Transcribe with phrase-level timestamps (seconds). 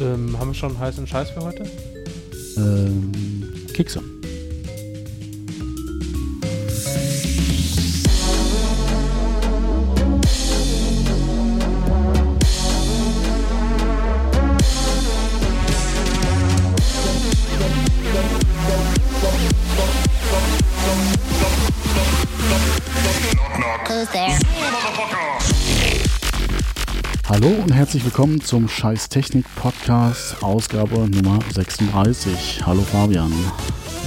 [0.00, 1.64] Ähm, haben wir schon heißen Scheiß für heute?
[2.56, 3.12] Ähm,
[3.72, 4.02] Kekse.
[27.38, 32.62] Hallo und herzlich willkommen zum Scheiß Technik Podcast, Ausgabe Nummer 36.
[32.64, 33.30] Hallo Fabian.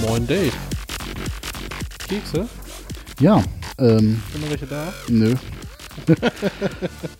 [0.04, 0.50] Moin Dave.
[2.08, 2.48] Kekse?
[3.20, 3.40] Ja,
[3.78, 4.92] ähm, Sind noch welche da?
[5.08, 5.34] nö.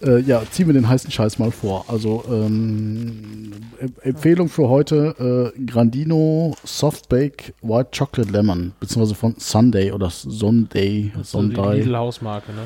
[0.05, 1.85] äh, ja, ziehen wir den heißen Scheiß mal vor.
[1.87, 9.93] Also, ähm, Em- Empfehlung für heute: äh, Grandino Softbake White Chocolate Lemon, beziehungsweise von Sunday
[9.93, 11.13] oder Sunday.
[11.23, 11.83] So die Sunday.
[11.83, 12.63] Lidl-Hausmarke, ne?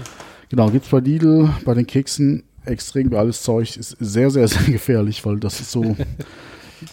[0.48, 3.76] Genau, gibt's bei Lidl, bei den Keksen extrem geiles Zeug.
[3.76, 5.96] Ist sehr, sehr, sehr gefährlich, weil das ist so.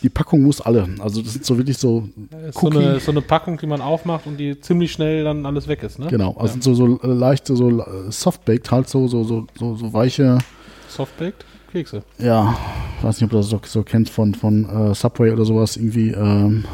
[0.02, 0.88] die Packung muss alle.
[1.00, 2.08] Also, das sind so wirklich so.
[2.48, 5.68] Ist so eine, so eine Packung, die man aufmacht und die ziemlich schnell dann alles
[5.68, 6.08] weg ist, ne?
[6.08, 9.94] Genau, also sind so, so leichte, so äh, Softbaked, halt so, so, so, so, so
[9.94, 10.40] weiche.
[10.88, 12.04] Softbaked Kekse.
[12.20, 12.58] Ja,
[13.02, 15.78] weiß nicht, ob du das so, so kennst von, von äh, Subway oder sowas.
[15.78, 16.66] Irgendwie ähm,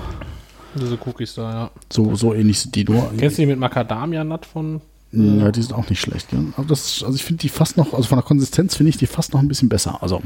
[0.76, 1.72] Diese Cookies da, ja.
[1.92, 3.12] so, so ähnlich sind die nur.
[3.18, 4.82] Kennst du die mit Macadamia-Nut von?
[5.12, 6.30] Ja, die sind auch nicht schlecht.
[6.30, 6.46] Gell?
[6.58, 9.08] Aber das, also ich finde die fast noch, also von der Konsistenz finde ich die
[9.08, 10.02] fast noch ein bisschen besser.
[10.04, 10.22] Also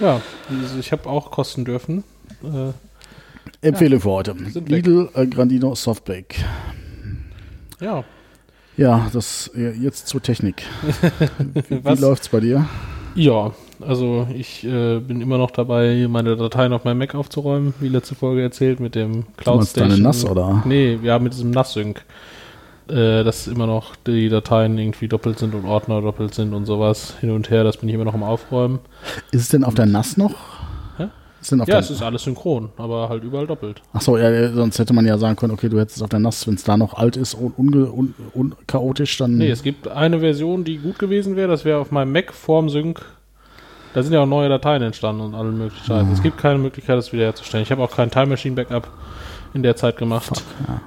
[0.00, 2.04] Ja, diese, ich habe auch kosten dürfen.
[2.42, 2.72] Äh,
[3.66, 4.32] Empfehlung für heute.
[4.66, 6.36] Lidl äh, Grandino Softbake.
[7.80, 8.04] ja.
[8.76, 10.62] Ja, das äh, jetzt zur Technik.
[11.68, 12.00] Wie, wie Was?
[12.00, 12.66] läuft's bei dir?
[13.14, 17.88] Ja, also ich äh, bin immer noch dabei, meine Dateien auf meinem Mac aufzuräumen, wie
[17.88, 20.02] letzte Folge erzählt, mit dem Cloud meinst deine Station.
[20.04, 20.62] NAS, oder?
[20.64, 22.02] Nee, ja, mit diesem NAS-Sync.
[22.90, 27.14] Äh, dass immer noch die Dateien irgendwie doppelt sind und Ordner doppelt sind und sowas
[27.20, 28.80] hin und her, das bin ich immer noch am Aufräumen.
[29.30, 30.34] Ist es denn auf der NAS noch?
[30.96, 31.06] Hä?
[31.40, 33.80] Ist denn auf Ja, der, es ist alles synchron, aber halt überall doppelt.
[33.92, 36.46] Achso, ja, sonst hätte man ja sagen können, okay, du hättest es auf der NAS,
[36.48, 39.38] wenn es da noch alt ist und unge, un, unchaotisch, dann.
[39.38, 42.68] Nee, es gibt eine Version, die gut gewesen wäre, das wäre auf meinem Mac vorm
[42.70, 43.00] Sync.
[43.94, 46.06] Da sind ja auch neue Dateien entstanden und alle möglichen Scheiße.
[46.06, 46.12] Mhm.
[46.12, 47.62] Es gibt keine Möglichkeit, das wiederherzustellen.
[47.62, 48.88] Ich habe auch kein Time Machine Backup
[49.54, 50.30] in der Zeit gemacht.
[50.66, 50.80] ja.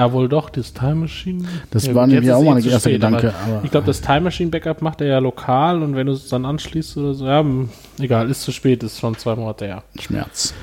[0.00, 1.44] Ja, wohl doch, das Time Machine.
[1.70, 4.00] Das ja, war nämlich auch mal eh ein zu erster spät, Gedanke, ich glaube, das
[4.00, 7.26] Time Machine Backup macht er ja lokal und wenn du es dann anschließt oder so,
[7.26, 7.44] ja,
[7.98, 9.82] egal, ist zu spät, ist schon zwei Monate her.
[10.00, 10.54] Schmerz.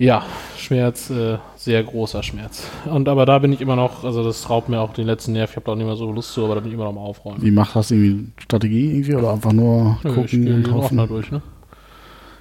[0.00, 0.24] Ja,
[0.58, 2.66] Schmerz, äh, sehr großer Schmerz.
[2.84, 5.50] Und aber da bin ich immer noch, also das raubt mir auch den letzten Nerv,
[5.50, 6.90] ich habe da auch nicht mehr so Lust zu, aber da bin ich immer noch
[6.90, 7.40] am Aufräumen.
[7.42, 10.98] Wie macht das irgendwie Strategie irgendwie oder einfach nur Nö, ich gucken gehe und hoffen?
[10.98, 11.42] Ordner durch, ne?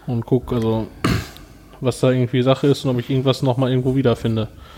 [0.08, 0.88] Und guck, also,
[1.80, 4.48] was da irgendwie Sache ist und ob ich irgendwas nochmal irgendwo wiederfinde.
[4.48, 4.69] Es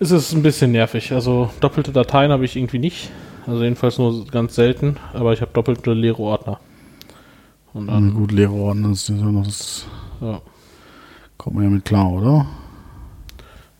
[0.00, 1.12] ist ein bisschen nervig.
[1.12, 3.10] Also, doppelte Dateien habe ich irgendwie nicht.
[3.46, 4.96] Also, jedenfalls nur ganz selten.
[5.12, 6.58] Aber ich habe doppelte leere Ordner.
[7.72, 9.86] Und dann, gut, leere Ordner, ist ja noch- das
[10.20, 10.40] ja.
[11.36, 12.46] kommt man ja mit klar, oder?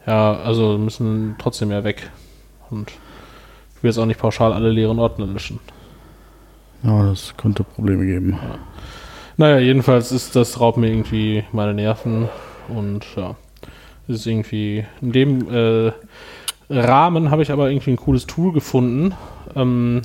[0.06, 2.10] Ja, also müssen trotzdem ja weg.
[2.70, 2.90] Und
[3.76, 5.58] ich will jetzt auch nicht pauschal alle leeren Ordner löschen.
[6.82, 8.38] Ja, das könnte Probleme geben.
[9.36, 12.28] Naja, jedenfalls ist das raubt mir irgendwie meine Nerven
[12.68, 13.49] und ja, es
[14.10, 15.92] ist irgendwie in dem äh,
[16.68, 19.12] Rahmen habe ich aber irgendwie ein cooles Tool gefunden,
[19.56, 20.02] ähm,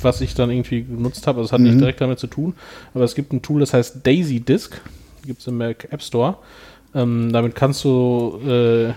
[0.00, 1.38] was ich dann irgendwie genutzt habe.
[1.38, 1.78] Also es hat nicht Mhm.
[1.80, 2.54] direkt damit zu tun,
[2.94, 4.80] aber es gibt ein Tool, das heißt Daisy Disk,
[5.24, 6.36] gibt es im Mac App Store.
[6.94, 8.92] Ähm, damit kannst du äh,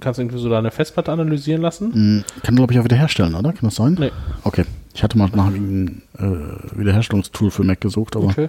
[0.00, 1.92] kannst irgendwie so deine Festplatte analysieren lassen.
[1.92, 3.52] Hm, Kann, glaube ich, auch wiederherstellen, oder?
[3.52, 3.96] Kann das sein?
[3.98, 4.10] Nee.
[4.42, 4.64] Okay.
[4.92, 8.48] Ich hatte mal nach irgendeinem äh, Wiederherstellungstool für Mac gesucht, aber Okay.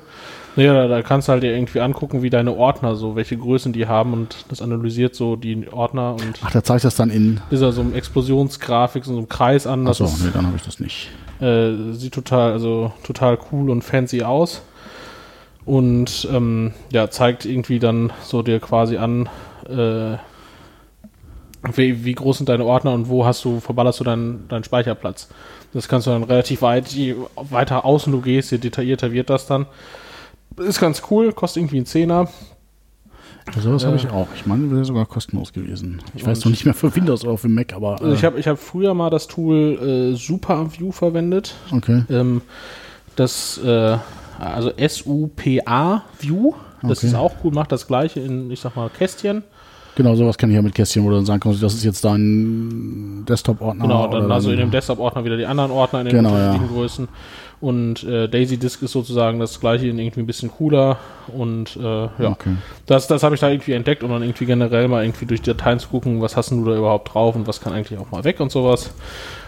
[0.55, 3.73] Naja, da, da kannst du halt dir irgendwie angucken, wie deine Ordner so, welche Größen
[3.73, 7.41] die haben und das analysiert so die Ordner und ach, der zeigt das dann in.
[7.49, 9.87] ist ja so eine Explosionsgrafik, so einem Kreis an.
[9.87, 11.09] Achso, nee, dann habe ich das nicht.
[11.41, 14.61] äh, sieht total, also total cool und fancy aus.
[15.65, 19.27] Und ähm, ja, zeigt irgendwie dann so dir quasi an,
[19.67, 20.17] äh,
[21.73, 25.27] wie, wie groß sind deine Ordner und wo hast du, verballerst du deinen, deinen Speicherplatz.
[25.73, 29.47] Das kannst du dann relativ weit, je weiter außen du gehst, je detaillierter wird das
[29.47, 29.65] dann.
[30.57, 32.27] Ist ganz cool, kostet irgendwie einen Zehner.
[33.55, 34.03] Also das habe Ja.
[34.03, 34.27] ich auch.
[34.35, 36.01] Ich meine, das wäre sogar kostenlos gewesen.
[36.15, 38.01] Ich weiß noch nicht mehr für Windows oder für Mac, aber.
[38.01, 41.53] Also ich habe ich hab früher mal das Tool äh, SuperView verwendet.
[41.71, 42.03] okay.
[42.09, 42.41] Ähm,
[43.15, 43.97] das, äh,
[44.39, 47.07] also S-U-P-A View, das Okay.
[47.07, 49.43] ist auch cool, macht das gleiche in, ich sag mal, Kästchen.
[49.95, 52.03] Genau, sowas kann ich ja mit Kästchen, wo du dann sagen kannst, das ist jetzt
[52.03, 53.81] dein Desktop-Ordner.
[53.83, 56.73] Genau, dann also in dem Desktop-Ordner wieder die anderen Ordner in den Genau, unterschiedlichen ja.
[56.81, 57.07] Größen.
[57.61, 60.97] Und äh, Daisy Disk ist sozusagen das gleiche irgendwie ein bisschen cooler.
[61.35, 62.55] Und äh, ja, Okay.
[62.85, 65.49] das, das habe ich da irgendwie entdeckt und dann irgendwie generell mal irgendwie durch die
[65.51, 68.23] Dateien zu gucken, was hast du da überhaupt drauf und was kann eigentlich auch mal
[68.23, 68.91] weg und sowas.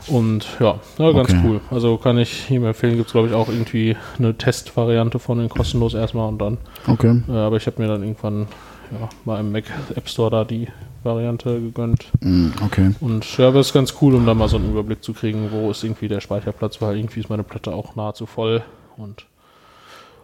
[0.07, 1.41] Und ja, ja ganz Okay.
[1.43, 1.61] cool.
[1.69, 5.49] Also kann ich ihm empfehlen, gibt es glaube ich auch irgendwie eine Testvariante von den
[5.49, 6.57] kostenlos erstmal und dann.
[6.87, 7.21] Okay.
[7.27, 8.47] Äh, aber ich habe mir dann irgendwann
[8.91, 9.65] ja, mal im Mac
[9.95, 10.69] App Store da die
[11.07, 12.11] Variante gegönnt.
[12.21, 12.91] Mm, okay.
[12.99, 15.71] Und ja, aber ist ganz cool, um da mal so einen Überblick zu kriegen, wo
[15.71, 18.61] ist irgendwie der Speicherplatz, weil irgendwie ist meine Platte auch nahezu voll.
[18.97, 19.25] Und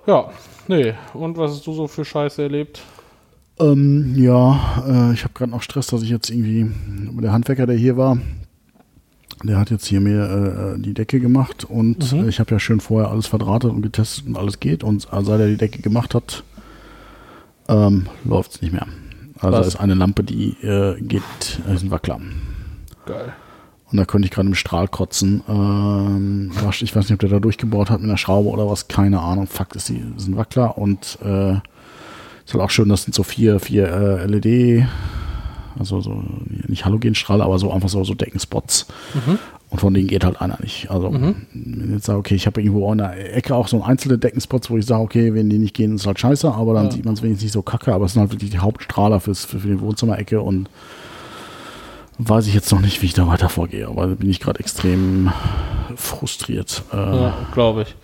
[0.06, 0.30] ja,
[0.68, 0.94] nee.
[1.14, 2.82] Und was hast du so für Scheiße erlebt?
[3.60, 6.70] Ähm, ja, äh, ich habe gerade noch Stress, dass ich jetzt irgendwie,
[7.22, 8.18] der Handwerker, der hier war,
[9.44, 12.26] der hat jetzt hier mir äh, die Decke gemacht und Mhm.
[12.26, 15.40] äh, ich habe ja schön vorher alles verdrahtet und getestet und alles geht und seit
[15.40, 16.44] er die Decke gemacht hat,
[17.68, 18.88] ähm, läuft es nicht mehr.
[19.44, 19.68] Also Was?
[19.68, 21.22] ist eine Lampe, die äh, geht,
[21.68, 22.20] äh, ist ein Wackler.
[23.06, 23.34] Geil.
[23.92, 25.44] Und da könnte ich gerade im Strahl kotzen.
[25.48, 29.20] Ähm, ich weiß nicht, ob der da durchgebaut hat mit einer Schraube oder was, keine
[29.20, 29.46] Ahnung.
[29.46, 33.60] Fakt ist, die ein Wackler und äh, ist halt auch schön, das sind so vier,
[33.60, 34.88] vier äh, LED,
[35.80, 36.24] also so
[36.68, 38.88] nicht Halogenstrahler, aber so einfach so, so Deckenspots.
[39.14, 39.40] Mhm.
[39.70, 40.92] Und von denen geht halt einer nicht.
[40.92, 41.48] Also, wenn
[41.88, 44.78] ich jetzt sage, okay, ich habe irgendwo in der Ecke auch so einzelne Deckenspots, wo
[44.78, 46.92] ich sage, okay, wenn die nicht gehen, ist halt scheiße, aber dann Ja.
[46.92, 49.46] sieht man es wenigstens nicht so kacke, aber es sind halt wirklich die Hauptstrahler fürs,
[49.46, 50.70] für, für die Wohnzimmerecke und
[52.20, 54.60] weiß ich jetzt noch nicht, wie ich da weiter vorgehe, aber da bin ich gerade
[54.60, 55.32] extrem
[55.96, 56.84] frustriert.
[56.94, 57.96] Äh, Ja, glaube ich.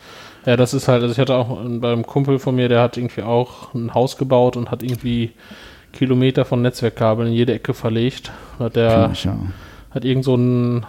[0.45, 2.98] Ja, das ist halt, also ich hatte auch einen- beim Kumpel von mir, der hat
[2.98, 5.31] irgendwie auch ein Haus gebaut und hat irgendwie
[5.94, 8.32] Kilometer von Netzwerkkabeln in jede Ecke verlegt.
[8.60, 9.36] Hat der ja.
[9.92, 10.86] hat irgend so ein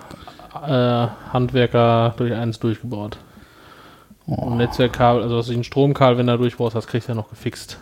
[0.66, 3.18] äh, Handwerker durch eins durchgebaut.
[4.26, 7.12] Oh, Und Netzwerkkabel, also dass du ein Stromkabel, wenn du da durchbaust, das kriegst du
[7.12, 7.78] ja noch gefixt.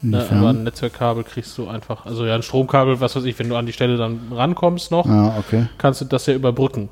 [0.00, 0.26] Ne?
[0.30, 3.56] Aber ein Netzwerkkabel kriegst du einfach, also ja, ein Stromkabel, was weiß ich, wenn du
[3.56, 5.66] an die Stelle dann rankommst noch, ja, okay.
[5.78, 6.90] kannst du das ja überbrücken.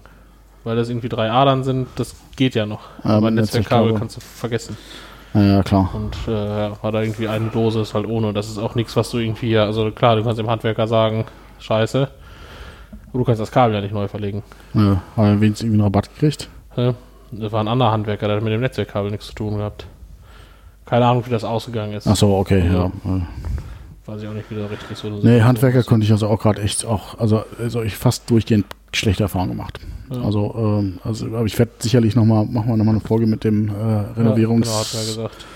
[0.64, 2.82] Weil das irgendwie drei Adern sind, das geht ja noch.
[3.04, 3.94] Ja, Aber ein Netzwerkkabel.
[3.94, 4.76] kannst du vergessen.
[5.34, 5.90] Ja, ja, klar.
[5.94, 8.32] Und äh, ja, war da irgendwie eine Dose, ist halt ohne.
[8.32, 11.24] Das ist auch nichts, was du irgendwie, ja, also klar, du kannst dem Handwerker sagen,
[11.58, 12.08] scheiße.
[13.08, 14.42] Aber du kannst das Kabel ja nicht neu verlegen.
[14.74, 16.48] Ja, haben wir wenigstens irgendwie einen Rabatt gekriegt?
[16.76, 16.94] Ne?
[17.30, 19.86] Das war ein anderer Handwerker, der hat mit dem Netzwerkkabel nichts zu tun gehabt.
[20.84, 22.06] Keine Ahnung, wie das ausgegangen ist.
[22.06, 22.72] Ach so, okay, Ja.
[22.72, 22.90] ja.
[23.04, 23.20] ja.
[24.06, 26.40] Weiß ich auch nicht, wie das richtig so Nee, so- Handwerker konnte ich also auch
[26.40, 29.78] gerade echt auch, also, also ich fast durchgehend schlechte Erfahrungen gemacht.
[30.12, 30.22] Ja.
[30.22, 33.68] Also, ähm, also, aber ich werde sicherlich nochmal, machen wir nochmal eine Folge mit dem
[33.68, 33.72] äh,
[34.18, 34.66] Renovierungs.
[34.66, 35.46] Ja, genau, hat er gesagt.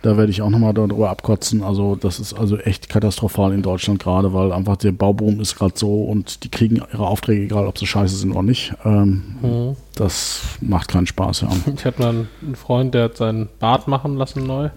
[0.00, 1.62] Da werde ich auch nochmal darüber abkotzen.
[1.62, 5.74] Also, das ist also echt katastrophal in Deutschland gerade, weil einfach der Bauboom ist gerade
[5.76, 8.72] so und die kriegen ihre Aufträge, egal ob sie scheiße sind oder nicht.
[8.84, 9.76] Ähm, Mhm.
[9.94, 11.48] das macht keinen Spaß, ja.
[11.76, 12.08] Ich hatte mal
[12.42, 14.70] einen Freund, der hat sein Bad machen lassen neu.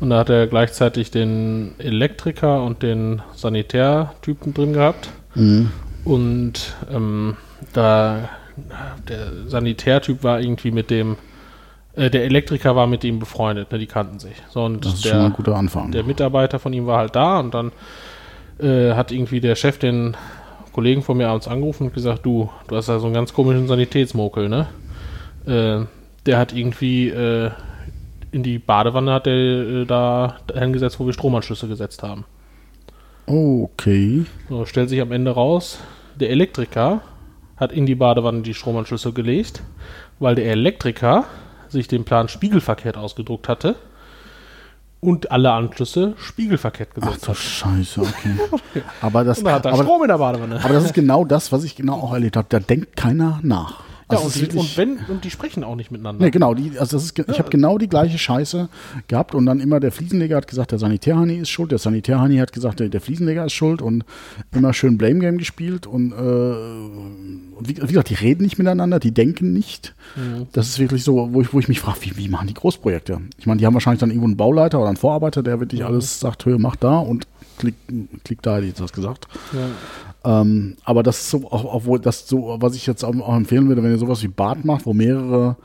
[0.00, 5.10] Und da hat er gleichzeitig den Elektriker und den Sanitärtypen drin gehabt.
[5.34, 5.70] Mhm.
[6.04, 7.36] Und ähm,
[7.72, 8.28] da
[9.08, 11.16] der Sanitärtyp war irgendwie mit dem,
[11.94, 14.34] äh, der Elektriker war mit ihm befreundet, ne, die kannten sich.
[14.50, 15.92] So, und Das ist schon der, ein guter Anfang.
[15.92, 17.72] der Mitarbeiter von ihm war halt da und dann
[18.60, 20.16] äh, hat irgendwie der Chef den
[20.72, 23.66] Kollegen von mir abends angerufen und gesagt, du, du hast da so einen ganz komischen
[23.68, 24.66] Sanitätsmokel, ne?
[25.46, 25.86] Äh,
[26.26, 27.50] der hat irgendwie äh,
[28.30, 32.24] in die Badewanne hat der äh, da hingesetzt, wo wir Stromanschlüsse gesetzt haben.
[33.26, 34.24] Okay.
[34.48, 35.78] So, stellt sich am Ende raus,
[36.18, 37.02] der Elektriker
[37.56, 39.62] hat in die Badewanne die Stromanschlüsse gelegt,
[40.18, 41.24] weil der Elektriker
[41.68, 43.76] sich den Plan spiegelverkehrt ausgedruckt hatte
[45.00, 47.36] und alle Anschlüsse spiegelverkehrt Ach gesetzt du hat.
[47.36, 48.82] Scheiße, okay.
[49.00, 50.60] Aber das, Und da hat er aber, Strom in der Badewanne.
[50.64, 52.46] aber das ist genau das, was ich genau auch erlebt habe.
[52.48, 53.80] Da denkt keiner nach.
[54.10, 56.24] Ja, Also und, die, und wenn, und die sprechen auch nicht miteinander.
[56.24, 58.68] Nee, genau, die, also das ist, ich habe genau die gleiche Scheiße
[59.06, 62.52] gehabt und dann immer der Fliesenleger hat gesagt, der Sanitärhani ist schuld, der Sanitärhani hat
[62.52, 64.04] gesagt, der, der Fliesenleger ist schuld und
[64.54, 68.98] immer schön Blame Game gespielt und, äh, und wie, wie gesagt, die reden nicht miteinander,
[68.98, 69.94] die denken nicht.
[70.52, 73.20] Das ist wirklich so, wo ich, wo ich mich frage, wie, wie machen die Großprojekte?
[73.38, 76.18] Ich meine, die haben wahrscheinlich dann irgendwo einen Bauleiter oder einen Vorarbeiter, der wirklich alles
[76.18, 77.26] sagt, hör, mach da und
[77.58, 77.74] klick,
[78.24, 79.28] klick da, hätte ich das gesagt.
[79.52, 79.68] Ja.
[80.24, 83.82] Ähm, aber das ist so, auch, obwohl das so, was ich jetzt auch, empfehlen würde,
[83.82, 85.56] wenn ihr sowas wie Bad macht, wo mehrere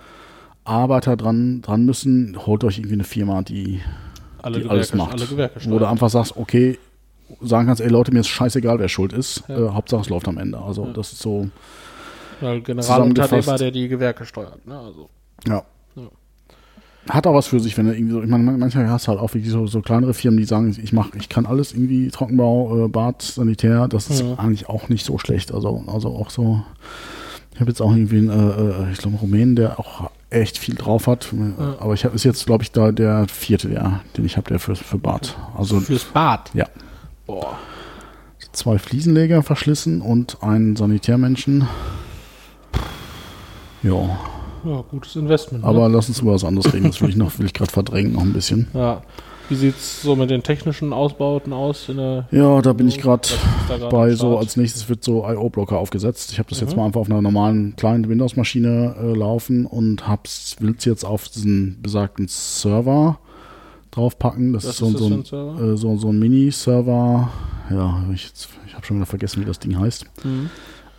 [0.64, 3.82] Arbeiter dran, dran müssen, holt euch irgendwie eine Firma, die,
[4.42, 5.14] Alle, die alles macht.
[5.14, 5.84] alle Gewerke steuern.
[5.84, 6.78] einfach sagst, okay,
[7.42, 9.44] sagen kannst, ey Leute, mir ist scheißegal, wer schuld ist.
[9.48, 9.58] Ja.
[9.58, 10.60] Äh, Hauptsache es läuft am Ende.
[10.60, 11.50] Also das ist so,
[12.40, 14.66] Weil Generalunternehmer, der die Gewerke steuert.
[14.66, 14.78] Ne?
[14.78, 15.10] Also,
[15.48, 15.64] ja.
[17.08, 17.14] Ja.
[17.16, 19.20] Hat auch was für sich, wenn du irgendwie so, ich meine, manchmal hast du halt
[19.20, 22.86] auch wirklich so, so kleinere Firmen, die sagen, ich mach, ich kann alles irgendwie, Trockenbau,
[22.86, 24.36] äh, Bad, Sanitär, das ist Mhm.
[24.38, 25.54] eigentlich auch nicht so schlecht.
[25.54, 26.62] Also, also auch so,
[27.54, 30.58] ich habe jetzt auch irgendwie einen, äh, äh, ich glaube, einen Rumänen, der auch echt
[30.58, 31.32] viel drauf hat.
[31.34, 31.76] Ja.
[31.80, 34.60] Aber ich habe ist jetzt, glaube ich, da der vierte, der, den ich habe, der
[34.60, 35.36] für, für Bad.
[35.58, 36.50] Also fürs Bad.
[36.54, 36.66] ja.
[37.28, 37.58] Boah.
[38.54, 41.68] zwei Fliesenleger verschlissen und einen Sanitärmenschen.
[43.84, 44.20] Ja.
[44.66, 45.64] Ja, gutes Investment.
[45.64, 45.96] Aber ne?
[45.96, 46.86] lass uns über was anderes reden.
[46.88, 48.68] Das will ich noch, will ich gerade verdrängen noch ein bisschen.
[48.74, 49.02] Ja.
[49.50, 51.88] Wie sieht's so mit den technischen Ausbauten aus?
[52.32, 53.28] Ja, da bin ich gerade
[53.92, 56.32] bei so, als nächstes wird so IO-Blocker aufgesetzt.
[56.32, 56.78] Ich habe das jetzt Mhm.
[56.78, 61.78] mal einfach auf einer normalen kleinen Windows-Maschine äh, laufen und hab's, will's jetzt auf diesen
[61.82, 63.20] besagten Server
[63.92, 64.54] draufpacken.
[64.54, 65.74] Das Was ist so, ist das so, ein, ein Server?
[65.74, 67.30] äh, so, so ein Mini-Server.
[67.70, 70.06] Ja, ich, jetzt- ich habe schon wieder vergessen, wie das Ding heißt.
[70.24, 70.50] Mhm.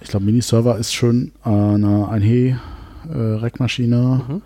[0.03, 2.09] Ich glaube, Mini-Server ist schön äh, eine
[3.13, 4.43] 1H-Rackmaschine Mhm.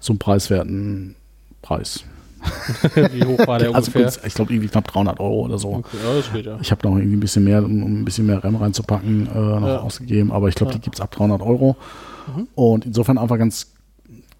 [0.00, 1.14] zum preiswerten
[1.62, 2.04] Preis.
[3.12, 4.24] Wie hoch war der Also ungefähr?
[4.26, 5.74] ich glaube irgendwie knapp 300 Euro oder so.
[5.74, 6.58] Okay, ja, das geht ja.
[6.62, 9.66] Ich habe noch irgendwie ein bisschen mehr, um ein bisschen mehr RAM reinzupacken, äh, noch
[9.66, 9.78] Ja.
[9.80, 10.78] ausgegeben, aber ich glaube, Ja.
[10.78, 11.76] die gibt's ab 300 Euro.
[12.34, 12.48] Mhm.
[12.54, 13.72] Und insofern einfach ganz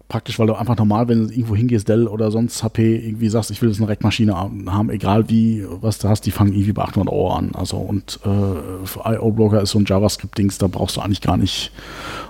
[0.09, 3.49] praktisch, weil du einfach normal, wenn du irgendwo hingehst, Dell oder sonst HP, irgendwie sagst,
[3.49, 6.81] ich will jetzt eine Rackmaschine haben, egal wie, was du hast, die fangen irgendwie bei
[6.83, 7.51] 800 Euro an.
[7.53, 11.71] Also und äh, für IO-Blocker ist so ein JavaScript-Dings, da brauchst du eigentlich gar nicht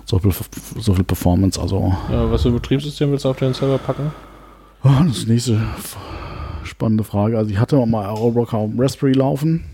[0.06, 0.32] so viel,
[0.80, 1.60] so viel Performance.
[1.60, 4.12] Also Ja, was für ein Betriebssystem willst du auf den Server packen?
[4.84, 5.62] Ah, Das ist die nächste
[6.64, 7.38] spannende Frage.
[7.38, 9.66] Also ich hatte mal Aeroblocker auf Raspberry laufen.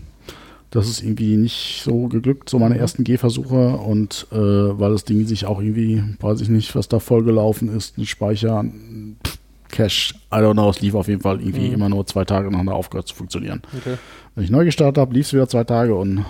[0.70, 3.70] Das ist irgendwie nicht so geglückt, so meine ersten Gehversuche.
[3.70, 7.96] Und äh, weil das Ding sich auch irgendwie, weiß ich nicht, was da vollgelaufen ist,
[7.96, 9.38] ein Speicher, ein pff,
[9.70, 11.74] Cache, I don't know, es lief auf jeden Fall irgendwie Mhm.
[11.74, 13.60] immer nur zwei Tage nacheinander aufgehört zu funktionieren.
[13.78, 13.96] Okay.
[14.34, 16.24] Wenn ich neu gestartet habe, lief es wieder zwei Tage und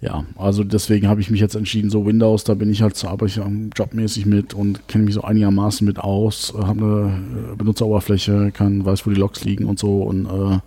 [0.00, 3.08] ja, also deswegen habe ich mich jetzt entschieden, so Windows, da bin ich halt, so
[3.08, 7.56] arbeite ich jobmäßig mit und kenne mich so einigermaßen mit aus, äh, habe eine äh,
[7.56, 10.58] Benutzeroberfläche, kann, weiß, wo die Logs liegen und so und äh,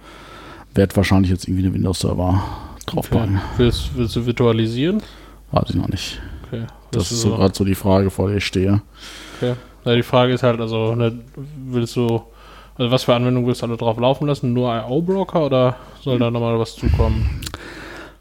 [0.73, 2.43] werde wahrscheinlich jetzt irgendwie eine Windows-Server
[2.87, 3.39] draufpacken.
[3.57, 5.01] Willst, willst du virtualisieren?
[5.51, 6.19] Weiß ich noch nicht.
[6.47, 6.65] Okay.
[6.91, 8.81] Das ist so gerade so die Frage, vor der ich stehe.
[9.37, 9.53] Okay.
[9.85, 11.19] Ja, die Frage ist halt, also, ne,
[11.67, 12.21] willst du,
[12.75, 14.53] also was für Anwendungen willst du alle drauf laufen lassen?
[14.53, 17.41] Nur IO-Blocker oder soll da nochmal was zukommen?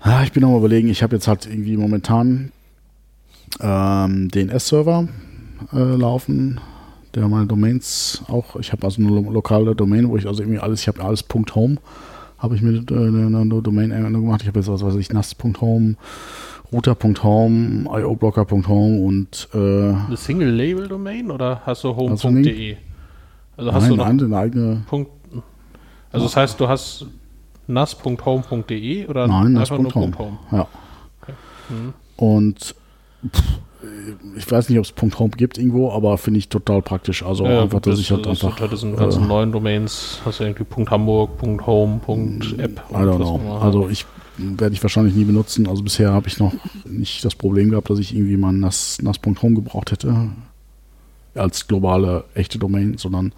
[0.01, 2.53] Ah, ich bin noch mal überlegen, ich habe jetzt halt irgendwie momentan
[3.61, 5.09] ähm, DNS-Server
[5.73, 6.61] äh, laufen,
[7.15, 10.61] der meine Domains auch, ich habe also eine lo lokale Domain, wo ich also irgendwie
[10.61, 11.25] alles, ich habe alles
[11.55, 11.79] .home,
[12.39, 14.43] habe ich mir äh, eine, eine Domain-Änderung gemacht.
[14.43, 15.97] Ich habe jetzt, was weiß ich, nas.home,
[16.73, 22.77] router.home, ioblocker.home und äh, Eine Single-Label-Domain oder hast du home.de?
[23.57, 25.11] Also hast nein, du noch eine eigene, Punkt.
[26.13, 27.07] Also das heißt, du hast
[27.69, 30.13] nas.home.de oder nein, einfach nur .home?
[30.51, 30.67] Ja.
[31.69, 31.95] Mhm.
[32.17, 32.75] Und
[33.31, 33.43] pff,
[34.37, 37.23] ich weiß nicht, ob es .home gibt irgendwo, aber finde ich total praktisch.
[37.23, 40.21] Also Ja, einfach, dass das- ich halt das einfach Unter diesen ganzen äh, neuen Domains
[40.25, 41.31] hast du irgendwie .hamburg,
[41.67, 42.83] .home, Punkt .app.
[42.91, 43.59] I don't know.
[43.61, 44.05] Also ich
[44.39, 45.69] werde ich wahrscheinlich nie benutzen.
[45.69, 46.53] Also bisher habe ich noch
[46.85, 50.29] nicht das Problem gehabt, dass ich irgendwie mal nas, nas.home gebraucht hätte.
[51.35, 53.33] Als globale, echte Domain, sondern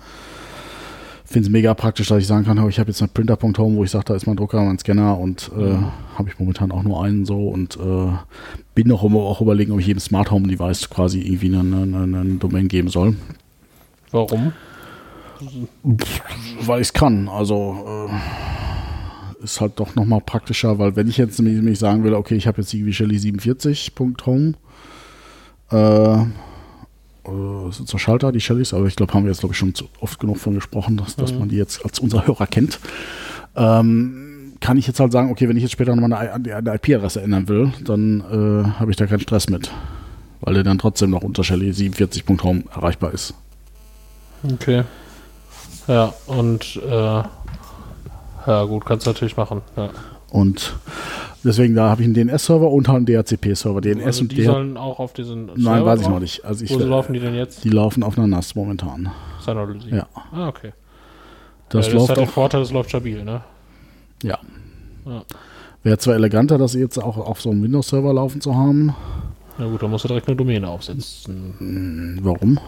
[1.33, 3.91] finde es mega praktisch, dass ich sagen kann, ich habe jetzt eine Printer.home, wo ich
[3.91, 5.87] sage, da ist mein Drucker, mein Scanner und äh, Mhm.
[6.17, 8.13] habe ich momentan auch nur einen so und äh,
[8.75, 12.19] bin noch immer auch überlegen, ob ich jedem Smart Home Device quasi irgendwie eine, eine,
[12.21, 13.15] eine Domain geben soll.
[14.11, 14.53] Warum?
[16.63, 17.29] Weil ich es kann.
[17.29, 18.09] Also
[19.41, 22.47] äh, ist halt doch nochmal praktischer, weil wenn ich jetzt nämlich sagen will, okay, ich
[22.47, 24.55] habe jetzt irgendwie Shelly 47.home,
[25.71, 26.19] äh,
[27.25, 29.75] äh, sind so Schalter, die Shellys, aber ich glaube, haben wir jetzt, glaube ich, schon
[29.75, 31.39] zu oft genug von gesprochen, dass, dass Mhm.
[31.41, 32.79] man die jetzt als unser Hörer kennt.
[33.57, 37.23] Ähm, kann ich jetzt halt sagen, okay, wenn ich jetzt später nochmal eine, eine IP-Adresse
[37.23, 39.71] ändern will, dann äh, habe ich da keinen Stress mit.
[40.43, 43.35] Weil der dann trotzdem noch unter Shelly 47.home erreichbar ist.
[44.43, 44.85] Okay.
[45.87, 47.23] Ja, und äh,
[48.47, 49.61] ja gut, kannst du natürlich machen.
[49.77, 49.91] Ja.
[50.31, 50.75] Und
[51.45, 53.81] deswegen, da habe ich einen DNS-Server und einen DHCP-Server.
[53.81, 56.45] DNS also und die sollen auch auf diesen Nein, Server weiß ich noch nicht.
[56.45, 57.65] Also ich, Wo laufen die denn jetzt?
[57.65, 59.11] die laufen auf einer NAS momentan.
[59.45, 59.95] Synology.
[59.95, 60.07] Ja.
[60.33, 60.73] Ah, okay.
[61.69, 62.27] Das ja, das läuft hat den.
[62.27, 63.43] Vorteil, es läuft stabil, ne?
[64.23, 64.39] Ja.
[65.07, 65.23] Ja.
[65.83, 68.95] Wäre zwar eleganter, das jetzt auch auf so einem Windows-Server laufen zu haben.
[69.59, 71.55] Na gut, dann musst du direkt eine Domäne aufsetzen.
[71.59, 72.59] Hm, Warum?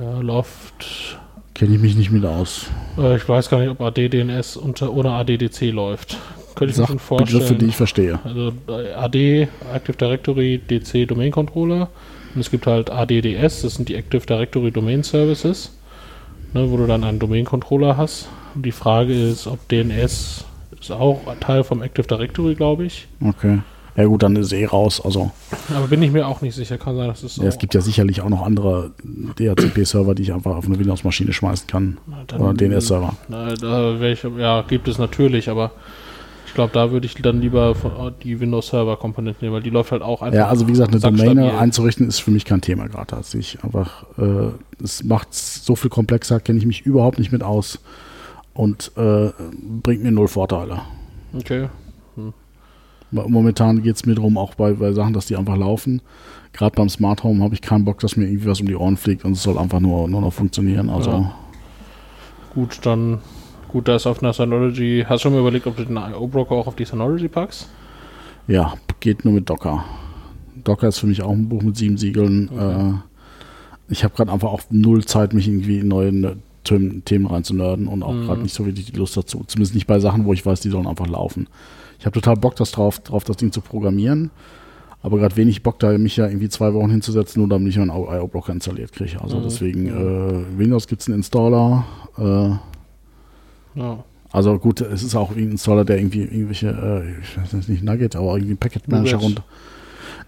[0.00, 1.18] Ja, läuft.
[1.54, 2.66] Kenne ich mich nicht mit aus.
[2.98, 6.16] Äh, ich weiß gar nicht, ob AD-DNS unter oder ADDC läuft.
[6.54, 7.58] Könnte ich mir schon Begriffe, vorstellen.
[7.58, 8.18] die ich verstehe.
[8.24, 8.52] Also
[8.96, 11.88] AD, Active Directory DC Domain Controller.
[12.34, 15.76] Und es gibt halt ADDS, das sind die Active Directory Domain Services,
[16.52, 18.28] ne, wo du dann einen Domain Controller hast.
[18.54, 20.44] Und die Frage ist, ob DNS
[20.80, 23.06] ist auch Teil vom Active Directory, glaube ich.
[23.24, 23.58] Okay.
[23.96, 25.00] Ja gut, dann ist eh raus.
[25.04, 25.32] Also
[25.74, 26.78] Aber bin ich mir auch nicht sicher.
[26.78, 27.42] Kann sein, dass es so.
[27.42, 28.92] ja, es gibt ja sicherlich auch noch andere
[29.38, 31.98] DHCP-Server, die ich einfach auf eine Windows-Maschine schmeißen kann.
[32.06, 33.14] Na, dann- Oder DNS-Server.
[34.38, 35.72] Ja, gibt es natürlich, aber
[36.50, 39.70] ich glaube, da würde ich dann lieber von, die Windows Server Komponenten nehmen, weil die
[39.70, 40.36] läuft halt auch einfach.
[40.36, 41.00] Ja, also wie gesagt, eine.
[41.00, 43.16] Domäne einzurichten ist für mich kein Thema gerade.
[43.16, 44.48] Also ich einfach, äh,
[44.82, 47.78] es macht so viel komplexer, kenne ich mich überhaupt nicht mit aus
[48.52, 49.30] und äh,
[49.80, 50.80] bringt mir null Vorteile.
[51.38, 51.68] Okay.
[53.12, 56.02] Momentan geht es mir darum, auch bei, bei Sachen, dass die einfach laufen.
[56.52, 58.96] Gerade beim Smart Home habe ich keinen Bock, dass mir irgendwie was um die Ohren
[58.96, 60.90] fliegt und es soll einfach nur, nur noch funktionieren.
[60.90, 61.34] Also Ja.
[62.54, 63.18] Gut, dann,
[63.70, 65.04] gut, da ist auf einer Synology.
[65.08, 67.68] Hast du schon mal überlegt, ob du den IO-Broker auch auf die Synology packst?
[68.46, 69.84] ja, geht nur mit Docker.
[70.64, 72.50] Docker ist für mich auch ein Buch mit sieben Siegeln.
[72.58, 77.86] Äh, ich habe gerade einfach auch null Zeit, mich irgendwie in neue Themen, Themen reinzunörden
[77.86, 78.26] und auch Mhm.
[78.26, 79.44] gerade nicht so wirklich die Lust dazu.
[79.46, 81.46] Zumindest nicht bei Sachen, wo ich weiß, die sollen einfach laufen.
[81.98, 84.30] Ich habe total Bock das drauf, drauf, das Ding zu programmieren.
[85.02, 87.90] Aber gerade wenig Bock, da mich ja irgendwie zwei Wochen hinzusetzen, nur damit ich meinen
[87.90, 89.18] IO-Blocker installiert kriege.
[89.22, 89.42] Also Mhm.
[89.44, 91.84] deswegen, äh, Windows gibt es einen Installer.
[92.18, 92.50] Äh,
[93.74, 94.04] Ja.
[94.32, 98.16] also gut, es ist auch ein Installer, der irgendwie irgendwelche, äh, ich weiß nicht, Nugget,
[98.16, 99.44] aber irgendwie Packet Manager runter.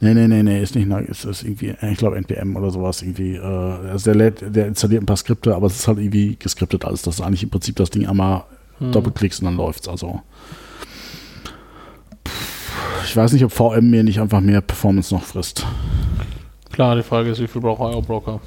[0.00, 3.02] Nee, nee, nee, nee, ist nicht Nugget, es ist irgendwie, ich glaube NPM oder sowas
[3.02, 3.36] irgendwie.
[3.36, 6.84] Äh, also der, lädt, der installiert ein paar Skripte, aber es ist halt irgendwie geskriptet
[6.84, 7.02] alles.
[7.02, 8.44] Das ist eigentlich im Prinzip das Ding einmal
[8.78, 8.90] Hm.
[8.92, 9.86] doppelklickst und dann läuft's.
[9.88, 10.22] Also
[13.04, 15.66] ich weiß nicht, ob VM mir nicht einfach mehr Performance noch frisst.
[16.72, 18.40] Klar, die Frage ist, wie viel braucht IO-Broker?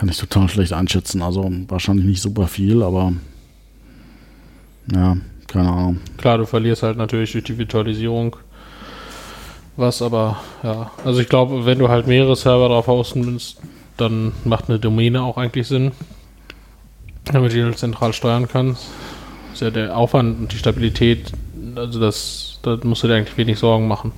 [0.00, 1.20] Kann ich total schlecht einschätzen.
[1.20, 3.12] Also wahrscheinlich nicht super viel, aber
[4.94, 6.00] ja, keine Ahnung.
[6.16, 8.36] Klar, du verlierst halt natürlich durch die Virtualisierung
[9.76, 10.90] was, aber ja.
[11.04, 13.58] Also ich glaube, wenn du halt mehrere Server drauf hosten willst,
[13.98, 15.92] dann macht eine Domäne auch eigentlich Sinn.
[17.26, 18.88] Damit du die halt zentral steuern kannst.
[19.52, 21.30] Ist ja der Aufwand und die Stabilität,
[21.76, 24.12] also das, da musst du dir eigentlich wenig Sorgen machen.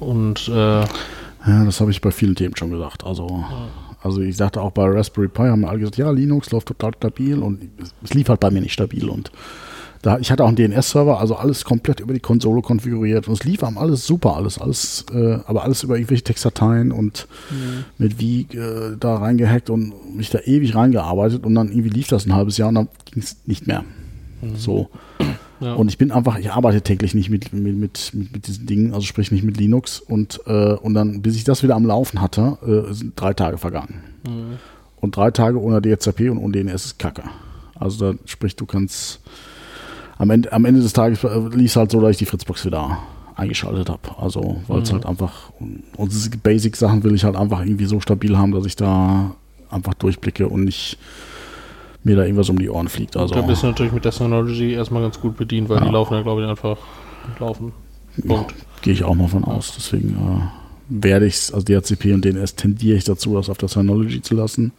[0.00, 3.04] Und äh, Ja, das habe ich bei vielen Themen schon gesagt.
[3.04, 3.42] Also,
[4.02, 6.92] also ich sagte auch bei Raspberry Pi haben wir alle gesagt, ja, Linux läuft total
[6.94, 7.68] stabil und
[8.02, 9.30] es- lief halt bei mir nicht stabil und
[10.02, 13.42] da, ich hatte auch einen DNS-Server, also alles komplett über die Konsole konfiguriert und es
[13.42, 17.26] lief am alles super, alles, alles, äh, aber alles über irgendwelche Textdateien und
[17.98, 22.26] mit wie äh, da reingehackt und mich da ewig reingearbeitet und dann irgendwie lief das
[22.26, 23.84] ein halbes Jahr und dann ging es nicht mehr.
[24.56, 24.88] So.
[25.60, 25.74] Ja.
[25.74, 29.06] Und ich bin einfach, ich arbeite täglich nicht mit, mit, mit, mit, diesen Dingen, also
[29.06, 30.00] sprich nicht mit Linux.
[30.00, 33.58] Und, äh, und dann, bis ich das wieder am Laufen hatte, äh, sind drei Tage
[33.58, 34.02] vergangen.
[34.26, 34.58] Mhm.
[35.00, 37.22] Und drei Tage ohne DHCP und ohne DNS ist Kacke.
[37.74, 39.20] Also da sprich, du kannst
[40.18, 42.64] am Ende, am Ende des Tages äh, lief es halt so, dass ich die Fritzbox
[42.64, 42.98] wieder
[43.36, 44.00] eingeschaltet habe.
[44.18, 44.94] Also, weil es Mhm.
[44.94, 48.74] halt einfach, und diese Basic-Sachen will ich halt einfach irgendwie so stabil haben, dass ich
[48.74, 49.36] da
[49.70, 50.98] einfach durchblicke und nicht
[52.04, 53.16] mir da irgendwas um die Ohren fliegt.
[53.16, 55.84] Also, da bist du natürlich mit der Synology erstmal ganz gut bedient, weil Ja.
[55.86, 56.76] die laufen ja, glaube ich, einfach
[57.40, 57.72] laufen.
[58.26, 58.54] Punkt.
[58.82, 59.72] Gehe ich auch mal von aus.
[59.76, 60.40] Deswegen äh,
[60.88, 64.34] werde ich es, also DHCP und DNS tendiere ich dazu, das auf der Synology zu
[64.34, 64.72] lassen.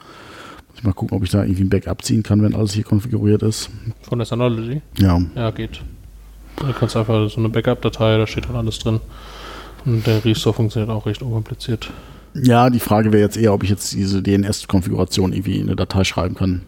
[0.69, 2.83] Muss ich mal gucken, ob ich da irgendwie ein Backup ziehen kann, wenn alles hier
[2.83, 3.69] konfiguriert ist.
[4.01, 4.81] Von der Synology.
[4.97, 5.81] Ja, Ja, geht.
[6.57, 8.99] Du kannst einfach so eine Backup-Datei, da steht dann alles drin.
[9.85, 11.89] Und der Restore funktioniert auch recht unkompliziert.
[12.33, 16.03] ja die Frage wäre jetzt eher, ob ich jetzt diese DNS-Konfiguration irgendwie in eine Datei
[16.03, 16.63] schreiben kann,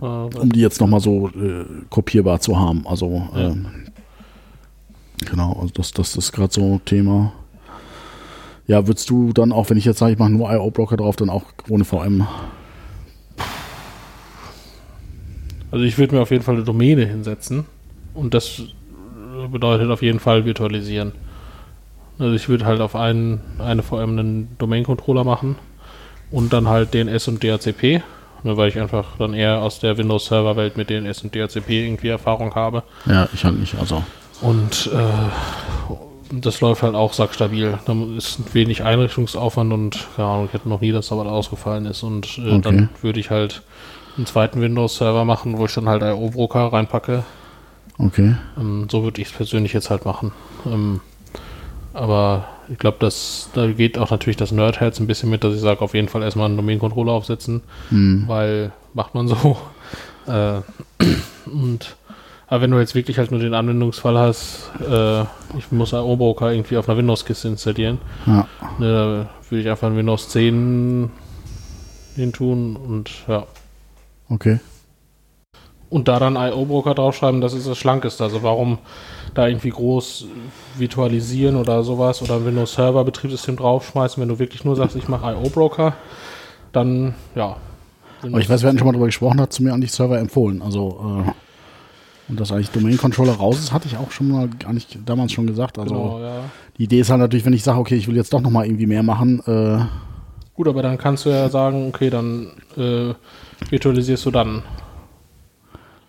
[0.00, 2.86] um die jetzt nochmal so äh, kopierbar zu haben.
[2.86, 3.48] Also, Ja.
[3.48, 3.66] ähm,
[5.30, 7.32] genau, also das, das ist gerade so Thema.
[8.66, 11.28] Ja, würdest du dann auch, wenn ich jetzt sage, ich mache nur IO-Blocker drauf, dann
[11.28, 12.26] auch ohne VM?
[15.72, 17.66] Also ich würde mir auf jeden Fall eine Domäne hinsetzen.
[18.14, 18.62] Und das
[19.50, 21.12] bedeutet auf jeden Fall virtualisieren.
[22.18, 25.56] Also ich würde halt auf einen, eine VM einen Domain-Controller machen
[26.30, 28.02] und dann halt DNS und DHCP.
[28.42, 32.54] Ne, weil ich einfach dann eher aus der Windows-Server-Welt mit DNS und DHCP irgendwie Erfahrung
[32.54, 32.82] habe.
[33.06, 33.74] Ja, ich halt nicht.
[33.78, 34.02] Also,
[34.40, 37.78] Und äh, das läuft halt auch sackstabil.
[37.84, 41.84] Da ist wenig Einrichtungsaufwand und keine Ahnung, ich hätte noch nie, dass da was ausgefallen
[41.86, 42.02] ist.
[42.02, 42.60] Und äh, Okay.
[42.62, 43.62] dann würde ich halt
[44.16, 47.24] einen zweiten Windows-Server machen, wo ich dann halt IO-Broker reinpacke.
[47.98, 48.36] okay.
[48.58, 50.32] Ähm, so würde ich es persönlich jetzt halt machen.
[50.66, 51.00] Ähm,
[51.92, 52.96] aber ich glaube,
[53.54, 56.22] da geht auch natürlich das Nerdherz ein bisschen mit, dass ich sage, auf jeden Fall
[56.22, 58.24] erstmal einen Domain-Controller aufsetzen, Hm.
[58.26, 59.56] weil macht man so.
[60.26, 60.60] Äh,
[61.50, 61.96] und
[62.46, 65.22] aber wenn du jetzt wirklich halt nur den Anwendungsfall hast, äh,
[65.56, 68.46] ich muss IO-Broker irgendwie auf einer Windows-Kiste installieren, Ja.
[68.78, 71.10] ne, da würde ich einfach ein Windows 10
[72.16, 73.46] hin tun und ja.
[74.28, 74.58] Okay.
[75.88, 78.22] Und da dann IO-Broker draufschreiben, das ist das Schlankeste.
[78.24, 78.78] Also warum
[79.34, 80.26] da irgendwie groß
[80.76, 85.08] virtualisieren oder sowas oder ein Windows Server Betriebssystem draufschmeißen, wenn du wirklich nur sagst, ich
[85.08, 85.94] mache IO-Broker,
[86.72, 87.56] dann ja.
[88.22, 90.60] Aber ich weiß, wir hatten schon mal darüber gesprochen, hat zu mir eigentlich Server empfohlen.
[90.62, 91.30] Also, äh,
[92.28, 95.46] und dass eigentlich Domain Controller raus ist, hatte ich auch schon mal eigentlich damals schon
[95.46, 95.78] gesagt.
[95.78, 96.40] Also, genau, ja.
[96.76, 98.86] die Idee ist halt natürlich, wenn ich sage, okay, ich will jetzt doch nochmal irgendwie
[98.86, 99.84] mehr machen, äh,
[100.60, 103.14] Gut, aber dann kannst du ja sagen, okay, dann äh,
[103.70, 104.62] virtualisierst du dann.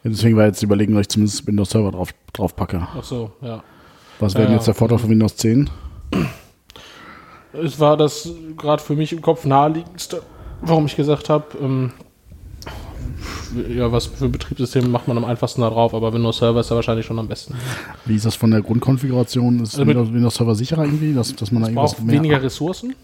[0.03, 2.87] Deswegen war jetzt Überlegung, dass ich zumindest Windows Server drauf, drauf packe.
[2.97, 3.63] Ach so, ja.
[4.19, 5.69] Was wäre denn Ja, jetzt der Vorteil von Windows 10?
[7.53, 10.21] Es war das gerade für mich im Kopf naheliegendste,
[10.61, 11.91] warum ich gesagt habe, ähm,
[13.69, 16.75] ja, was für Betriebssysteme macht man am einfachsten da drauf, aber Windows Server ist ja
[16.77, 17.55] wahrscheinlich schon am besten.
[18.05, 19.59] Wie ist das von der Grundkonfiguration?
[19.61, 22.95] Ist Also Windows, Windows Server sicherer irgendwie, dass, dass man da irgendwas Braucht weniger Ressourcen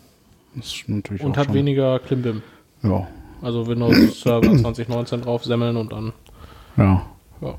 [0.56, 2.42] Das ist natürlich und hat schon- weniger Klimbim.
[2.84, 3.08] Ja,
[3.42, 6.14] Also Windows Server 2019 drauf semmeln und dann,
[6.78, 7.02] ja.
[7.42, 7.56] ja.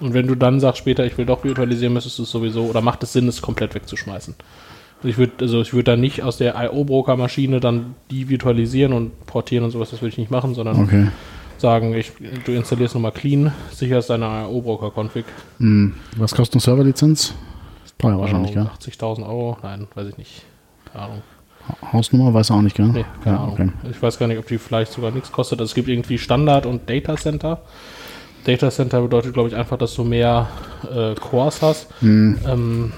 [0.00, 2.80] Und wenn du dann sagst später, ich will doch virtualisieren, müsstest du es sowieso, oder
[2.80, 4.34] macht es Sinn, es komplett wegzuschmeißen?
[4.98, 9.26] Also ich würde also ich würde dann nicht aus der IO-Broker-Maschine dann die virtualisieren und
[9.26, 11.08] portieren und sowas, das würde ich nicht machen, sondern Okay.
[11.58, 12.12] sagen, ich,
[12.44, 15.24] du installierst nochmal clean, sicherst deine IO-Broker-Config.
[15.58, 15.94] Hm.
[16.16, 17.34] Was kostet eine Serverlizenz?
[17.98, 18.62] Teuer wahrscheinlich, gell?
[18.62, 19.58] Ahnung, 80.000 Euro?
[19.62, 20.42] Nein, weiß ich nicht.
[20.92, 21.22] Keine Ahnung.
[21.92, 22.86] Hausnummer weiß auch nicht, gell?
[22.86, 23.54] Nee, keine ja, Ahnung.
[23.54, 23.70] okay.
[23.90, 25.60] Ich weiß gar nicht, ob die vielleicht sogar nichts kostet.
[25.60, 27.60] Also es gibt irgendwie Standard und Data Center.
[28.44, 30.48] Data Center bedeutet, glaube ich, einfach, dass du mehr
[30.90, 31.88] äh, Cores hast.
[32.00, 32.38] Hm.
[32.46, 32.92] Ähm,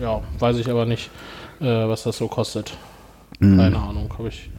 [0.00, 1.10] ja, weiß ich aber nicht,
[1.60, 2.76] äh, was das so kostet.
[3.40, 3.58] Hm.
[3.58, 4.50] Keine Ahnung, habe ich.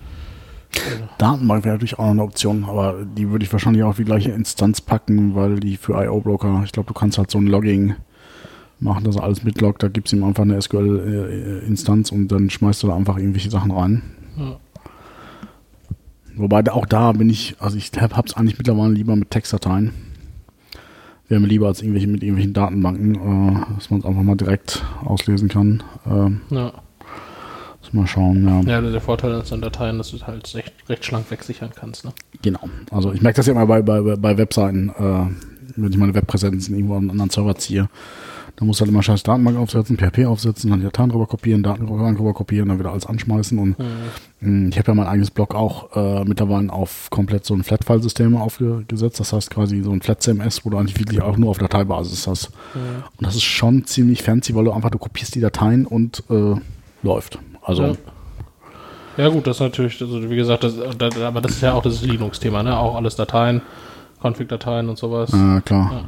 [1.18, 4.32] Datenbank wäre natürlich auch eine Option, aber die würde ich wahrscheinlich auch auf die gleiche
[4.32, 7.96] Instanz packen, weil die für IO-Broker, ich glaube, du kannst halt so ein Logging
[8.80, 12.84] machen, dass er alles mitloggt, da gibt es ihm einfach eine SQL-Instanz und dann schmeißt
[12.84, 14.02] du da einfach irgendwelche Sachen rein.
[14.38, 14.60] Ja.
[16.36, 19.92] Wobei auch da bin ich, also ich habe es eigentlich mittlerweile lieber mit Textdateien.
[21.28, 24.84] Wäre mir lieber als irgendwelche mit irgendwelchen Datenbanken, äh, dass man es einfach mal direkt
[25.06, 25.84] auslesen kann.
[26.06, 26.74] Äh, Ja.
[27.92, 28.82] mal schauen, ja.
[28.82, 32.06] ja, der Vorteil an Dateien, dass du es halt recht, recht schlank wegsichern kannst.
[32.06, 32.12] Ne?
[32.42, 32.62] Genau.
[32.90, 35.26] Also ich merke das ja immer bei, bei, bei Webseiten, äh,
[35.76, 37.90] wenn ich meine Webpräsenzen irgendwo an einen anderen Server ziehe.
[38.56, 41.88] Da muss halt immer scheiß Datenbank aufsetzen, PHP aufsetzen, dann die Dateien drüber kopieren, Daten
[41.88, 43.58] drüber kopieren, dann wieder alles anschmeißen.
[43.58, 43.76] Und
[44.42, 48.38] mh, ich habe ja mein eigenes Blog auch äh, mittlerweile auf komplett so ein Flat-File-System
[48.38, 49.20] aufgesetzt.
[49.20, 52.52] Das heißt quasi so ein Flat-CMS, wo du eigentlich wirklich auch nur auf Dateibasis hast.
[52.76, 56.54] Und das ist schon ziemlich fancy, weil du einfach, du kopierst die Dateien und äh,
[57.02, 57.40] läuft.
[57.64, 57.94] Also Ja.
[59.16, 61.84] Ja gut, das ist natürlich, also wie gesagt, das, das, aber das ist ja auch
[61.84, 62.76] das Linux-Thema, ne?
[62.76, 63.62] Auch alles Dateien,
[64.24, 65.32] Config-Dateien und sowas.
[65.32, 65.92] Äh, klar.
[65.92, 66.04] Ja,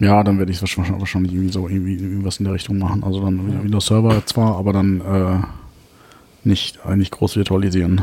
[0.00, 3.04] dann werde ich es wahrscheinlich, wahrscheinlich irgendwie so irgendwie, irgendwas in der Richtung machen.
[3.04, 5.46] Also dann Windows Server zwar, aber dann äh,
[6.42, 8.02] nicht, nicht groß virtualisieren.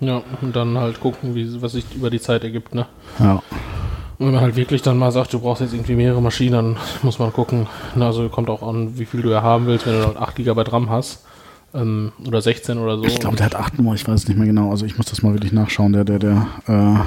[0.00, 2.86] Ja, und dann halt gucken, wie, was sich über die Zeit ergibt, ne?
[3.18, 3.42] Ja.
[4.18, 6.76] Und wenn man halt wirklich dann mal sagt, du brauchst jetzt irgendwie mehrere Maschinen, dann
[7.02, 7.66] muss man gucken.
[7.94, 10.36] Na, also kommt auch an, wie viel du ja haben willst, wenn du halt 8
[10.36, 11.24] GB RAM hast.
[11.74, 13.04] Ähm, oder 16 oder so.
[13.04, 14.70] Ich glaube, der hat acht Nummer, ich weiß es nicht mehr genau.
[14.70, 15.92] Also ich muss das mal wirklich nachschauen.
[15.92, 16.98] Der, der, der, äh,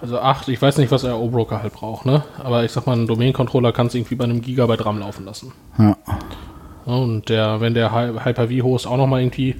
[0.00, 2.22] Also 8, ich weiß nicht, was der O-Broker halt braucht, ne?
[2.42, 5.52] Aber ich sag mal, einen Domain-Controller kannst du irgendwie bei einem Gigabyte RAM laufen lassen.
[5.78, 5.96] ja.
[6.84, 9.54] Und der, wenn der Hy- Hyper-V-Host auch nochmal irgendwie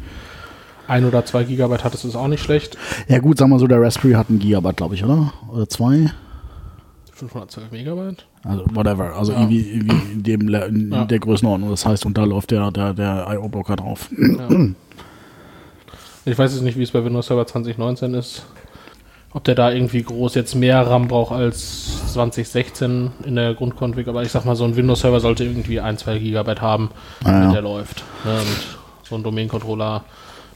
[0.87, 2.77] ein oder zwei Gigabyte hat, ist es auch nicht schlecht.
[3.09, 5.33] ja gut, sag mal so, der Raspberry hat ein Gigabyte, glaube ich, oder?
[5.51, 6.11] Oder zwei?
[7.13, 8.27] 512 Megabyte?
[8.43, 9.15] Also whatever.
[9.17, 9.39] Also Ja.
[9.39, 11.05] irgendwie, irgendwie in, dem, in Ja.
[11.07, 11.71] der Größenordnung.
[11.71, 14.11] Das heißt, und da läuft der, der, der IO-Blocker drauf.
[14.19, 14.49] Ja.
[16.27, 18.45] Ich weiß jetzt nicht, wie es bei Windows Server 2019 ist.
[19.35, 24.23] Ob der da irgendwie groß jetzt mehr RAM braucht als 2016 in der Grundkonfig, aber
[24.23, 26.91] ich sag mal, so ein Windows Server sollte irgendwie 1, 2 Gigabyte haben,
[27.25, 27.53] Ah, damit ja.
[27.55, 28.05] der läuft.
[28.25, 28.31] Ne?
[28.33, 28.47] Und
[29.09, 30.05] so ein Domain-Controller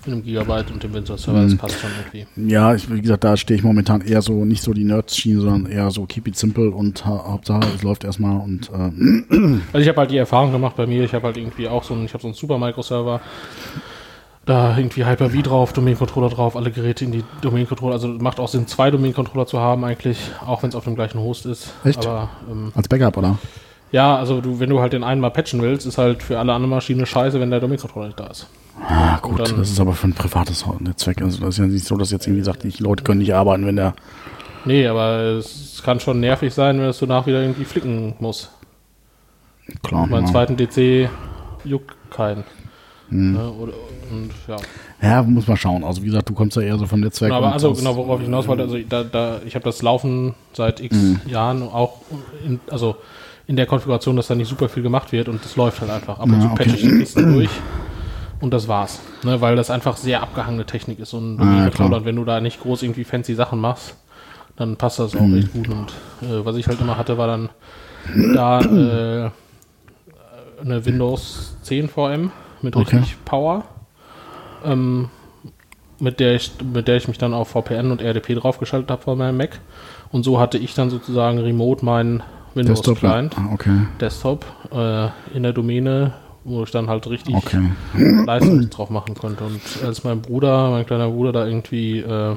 [0.06, 2.50] mit einem Gigabyte und dem Windows Server, das passt schon irgendwie.
[2.50, 5.72] Ja, ich, wie gesagt, da stehe ich momentan eher so, nicht so die Nerds-Schiene, sondern
[5.72, 9.88] eher so keep it simple und ha Hauptsache es läuft erstmal und äh, Also ich
[9.88, 12.12] habe halt die Erfahrung gemacht bei mir, ich habe halt irgendwie auch so einen, ich
[12.14, 13.20] habe so einen Super Microserver,
[14.48, 18.66] da irgendwie Hyper-V drauf, Domain-Controller drauf, alle Geräte in die Domain-Controller, also macht auch Sinn,
[18.66, 21.72] zwei Domain-Controller zu haben eigentlich, auch wenn es auf dem gleichen Host ist.
[21.84, 22.04] Echt?
[22.06, 23.38] Aber ähm, als Backup, oder?
[23.92, 26.52] ja, also du, wenn du halt den einen mal patchen willst, ist halt für alle
[26.52, 28.46] anderen Maschinen scheiße, wenn der Domain-Controller nicht da ist.
[28.86, 31.20] Ah, gut, dann- das ist aber für ein privates Netzwerk.
[31.22, 33.66] Also das ist ja nicht so, dass jetzt irgendwie sagt, die Leute können nicht arbeiten,
[33.66, 33.94] wenn der.
[34.64, 38.50] Nee, aber es kann schon nervig sein, wenn es danach wieder irgendwie flicken muss.
[39.82, 40.06] Klar.
[40.08, 41.08] Beim zweiten DC
[41.64, 42.44] juckt keinen.
[43.10, 43.32] Hm.
[43.32, 43.72] Ne, oder,
[44.10, 44.56] und ja.
[45.02, 45.84] ja, muss man schauen.
[45.84, 47.30] Also wie gesagt, du kommst ja eher so vom Netzwerk.
[47.30, 49.82] Genau, aber und also genau, worauf ich hinaus wollte, also da, da, ich habe das
[49.82, 51.20] Laufen seit x Mhm.
[51.26, 52.00] Jahren auch
[52.44, 52.96] in, also
[53.46, 56.18] in der Konfiguration, dass da nicht super viel gemacht wird und das läuft halt einfach.
[56.18, 56.64] Ab und Ja, zu okay.
[56.64, 57.50] patche ich die Kisten durch
[58.40, 59.00] und das war's.
[59.24, 62.40] Ne, weil das einfach sehr abgehangene Technik ist, ein Ah, ja, und wenn du da
[62.40, 63.94] nicht groß irgendwie fancy Sachen machst,
[64.56, 65.38] dann passt das auch Mhm.
[65.38, 65.68] echt gut.
[65.68, 65.92] Und
[66.22, 67.48] äh, was ich halt immer hatte, war dann
[68.34, 69.30] da äh,
[70.60, 72.30] eine Windows 10 VM
[72.62, 72.96] mit Okay.
[72.98, 73.64] richtig Power.
[74.64, 75.08] Ähm,
[76.00, 79.18] mit der ich, mit der ich mich dann auf VPN und RDP draufgeschaltet habe von
[79.18, 79.60] meinem Mac.
[80.12, 82.22] Und so hatte ich dann sozusagen remote meinen
[82.54, 82.98] Windows Desktop.
[82.98, 83.86] Client, Ah, okay.
[84.00, 86.12] Desktop, äh, in der Domäne,
[86.44, 87.70] wo ich dann halt richtig Okay.
[87.94, 89.44] Leistung drauf machen konnte.
[89.44, 92.36] Und als mein Bruder, mein kleiner Bruder da irgendwie äh,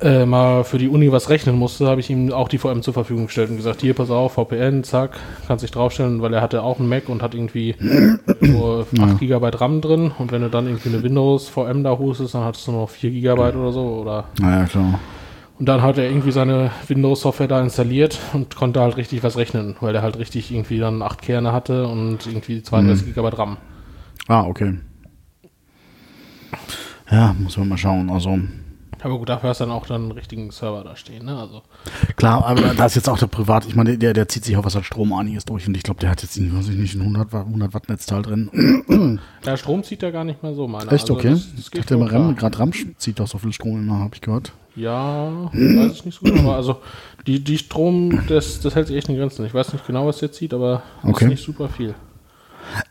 [0.00, 2.94] äh, mal für die Uni was rechnen musste, habe ich ihm auch die VM zur
[2.94, 6.62] Verfügung gestellt und gesagt, hier, pass auf, VPN, zack, kannst dich draufstellen, weil er hatte
[6.62, 7.74] auch einen Mac und hat irgendwie
[8.40, 9.38] so 8 Ja.
[9.38, 12.66] GB RAM drin und wenn du dann irgendwie eine Windows VM da hostest, dann hattest
[12.66, 14.98] du nur noch 4 GB oder so oder Naja, klar.
[15.58, 19.76] und dann hat er irgendwie seine Windows-Software da installiert und konnte halt richtig was rechnen,
[19.80, 23.56] weil er halt richtig irgendwie dann 8 Kerne hatte und irgendwie 32 GB RAM.
[24.28, 24.74] Ah, okay.
[27.10, 28.10] Ja, muss man mal schauen.
[28.10, 28.38] Also,
[29.06, 31.38] Aber gut, dafür hast du dann auch dann einen richtigen Server da stehen, ne?
[31.38, 31.62] Also,
[32.16, 34.64] klar, aber da ist jetzt auch der Privat, ich meine, der, der zieht sich auch
[34.64, 37.02] was an Strom einiges durch und ich glaube, der hat jetzt, weiß ich nicht, ein
[37.02, 39.20] 100 Watt, 100 Watt Netzteil drin.
[39.44, 40.92] der Strom zieht ja gar nicht mehr so, meiner.
[40.92, 41.30] Echt, also okay.
[41.30, 42.10] Das, das geht immer.
[42.10, 44.50] RAM, gerade RAM zieht doch so viel Strom immer, habe ich gehört.
[44.74, 46.78] Ja, weiß ich nicht so genau, aber also
[47.28, 49.46] die, die Strom, das, das hält sich echt in Grenzen.
[49.46, 51.24] Ich weiß nicht genau, was der zieht, aber das Okay.
[51.26, 51.94] ist nicht super viel.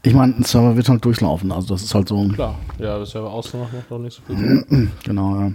[0.01, 3.12] Ich meine, ein Server wird halt durchlaufen, also das ist halt so, Klar, ja, das
[3.12, 5.51] Server auszumachen macht auch nicht so viel genau, ja.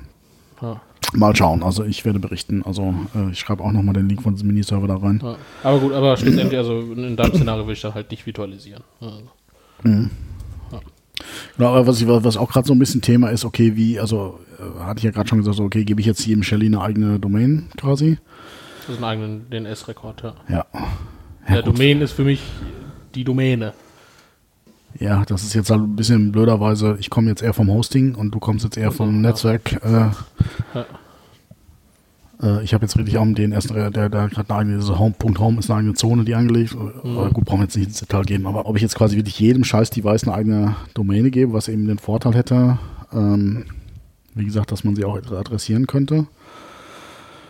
[0.61, 0.81] Ja,
[1.13, 4.35] Mal schauen, also ich werde berichten, also äh, ich schreibe auch nochmal den Link von
[4.35, 5.21] diesem Miniserver da rein.
[5.23, 5.37] ja.
[5.65, 8.85] Aber gut, aber schlussendlich, also in deinem Szenario will ich dann halt nicht virtualisieren.
[9.01, 9.23] Also,
[11.57, 14.41] Genau, aber was, ich, was auch gerade so ein bisschen Thema ist, okay, wie, also
[14.59, 16.81] äh, hatte ich ja gerade schon gesagt, so, okay, gebe ich jetzt jedem Shelly eine
[16.81, 18.19] eigene Domain quasi?
[18.87, 20.35] das ist ein eigenen DNS-Rekord, ja.
[20.49, 20.67] Ja.
[21.49, 22.43] Der Domain ist für mich
[23.15, 23.73] die Domäne.
[24.99, 28.35] Ja, das ist jetzt halt ein bisschen blöderweise, ich komme jetzt eher vom Hosting und
[28.35, 29.21] du kommst jetzt eher vom.
[29.21, 29.81] Netzwerk.
[29.83, 30.11] Äh,
[32.43, 35.59] äh, ich habe jetzt wirklich auch den ersten, der, der gerade eine eigene, diese Home.home
[35.59, 36.75] ist eine eigene Zone, die angelegt.
[36.75, 37.19] Mhm.
[37.19, 38.47] Aber gut, brauchen wir jetzt nicht ins Detail geben.
[38.47, 41.99] Aber ob ich jetzt quasi wirklich jedem Scheiß-Device eine eigene Domäne gebe, was eben den
[41.99, 42.79] Vorteil hätte,
[43.13, 43.65] ähm,
[44.35, 46.27] wie gesagt, dass man sie auch adressieren könnte.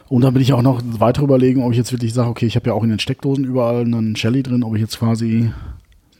[0.08, 2.56] Und dann bin ich auch noch weiter überlegen, ob ich jetzt wirklich sage, okay, ich
[2.56, 5.52] habe ja auch in den Steckdosen überall einen Shelly drin, ob ich jetzt quasi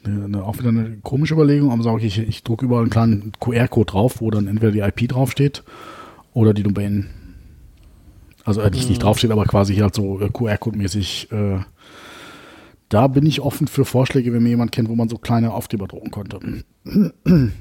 [0.04, 2.90] eine, eine, auch wieder eine komische Überlegung, aber sage okay, ich, ich drucke überall einen
[2.90, 5.62] kleinen QR-Code drauf, wo dann entweder die IP draufsteht
[6.32, 7.10] oder die Domain.
[8.44, 11.30] Also äh, nicht, nicht draufsteht, aber quasi halt so QR-Code-mäßig.
[11.32, 11.60] Äh,
[12.90, 15.86] da bin ich offen für Vorschläge, wenn mir jemand kennt, wo man so kleine Aufkleber
[15.86, 16.40] drucken könnte.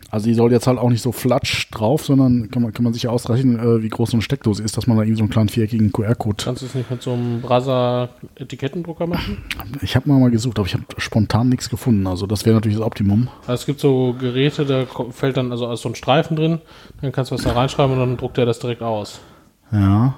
[0.09, 2.93] Also die soll jetzt halt auch nicht so flatsch drauf, sondern kann man, kann man
[2.93, 5.23] sich ja ausrechnen, äh, wie groß so eine Steckdose ist, dass man da irgendwie so
[5.23, 6.43] einen kleinen viereckigen QR-Code.
[6.43, 9.37] Kannst du es nicht mit so einem Brasa-Etikettendrucker machen?
[9.81, 12.07] Ich habe mal, mal gesucht, aber ich habe spontan nichts gefunden.
[12.07, 13.27] Also das wäre natürlich das Optimum.
[13.41, 16.59] Also es gibt so Geräte, da fällt dann also so ein Streifen drin,
[17.01, 19.19] dann kannst du was da reinschreiben und dann druckt er das direkt aus.
[19.71, 20.15] Ja.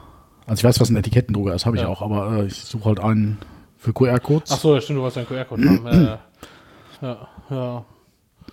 [0.47, 1.89] Also ich weiß, was ein Etikettendrucker ist, habe ich Ja.
[1.89, 3.37] auch, aber äh, ich suche halt einen
[3.81, 4.51] für QR-Codes.
[4.51, 5.85] Ach so, ja, stimmt, du wolltest einen QR-Code haben.
[5.87, 6.17] Äh,
[7.01, 7.17] ja,
[7.49, 7.85] ja.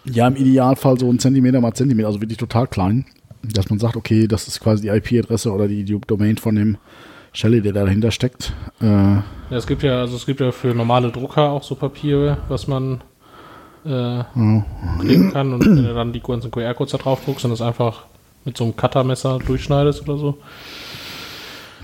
[0.04, 3.04] Ja, im Idealfall so ein Zentimeter mal Zentimeter, also wirklich total klein.
[3.42, 6.78] Dass man sagt, okay, das ist quasi die IP-Adresse oder die, die Domain von dem
[7.32, 8.54] Shelly, der da dahinter steckt.
[8.80, 12.38] Äh, Ja, es gibt ja, also es gibt ja für normale Drucker auch so Papier,
[12.48, 13.02] was man
[13.84, 14.24] äh,
[15.00, 18.04] kleben kann und wenn du dann die ganzen QR-Codes da drauf druckst und das einfach
[18.44, 20.38] mit so einem Cuttermesser durchschneidest oder so.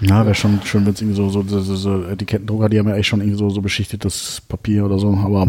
[0.01, 2.97] Ja, wäre schon schön, wenn es irgendwie so, so, so, so, Etikettendrucker, die haben ja
[2.97, 5.49] echt schon irgendwie so, so beschichtetes Papier oder so, aber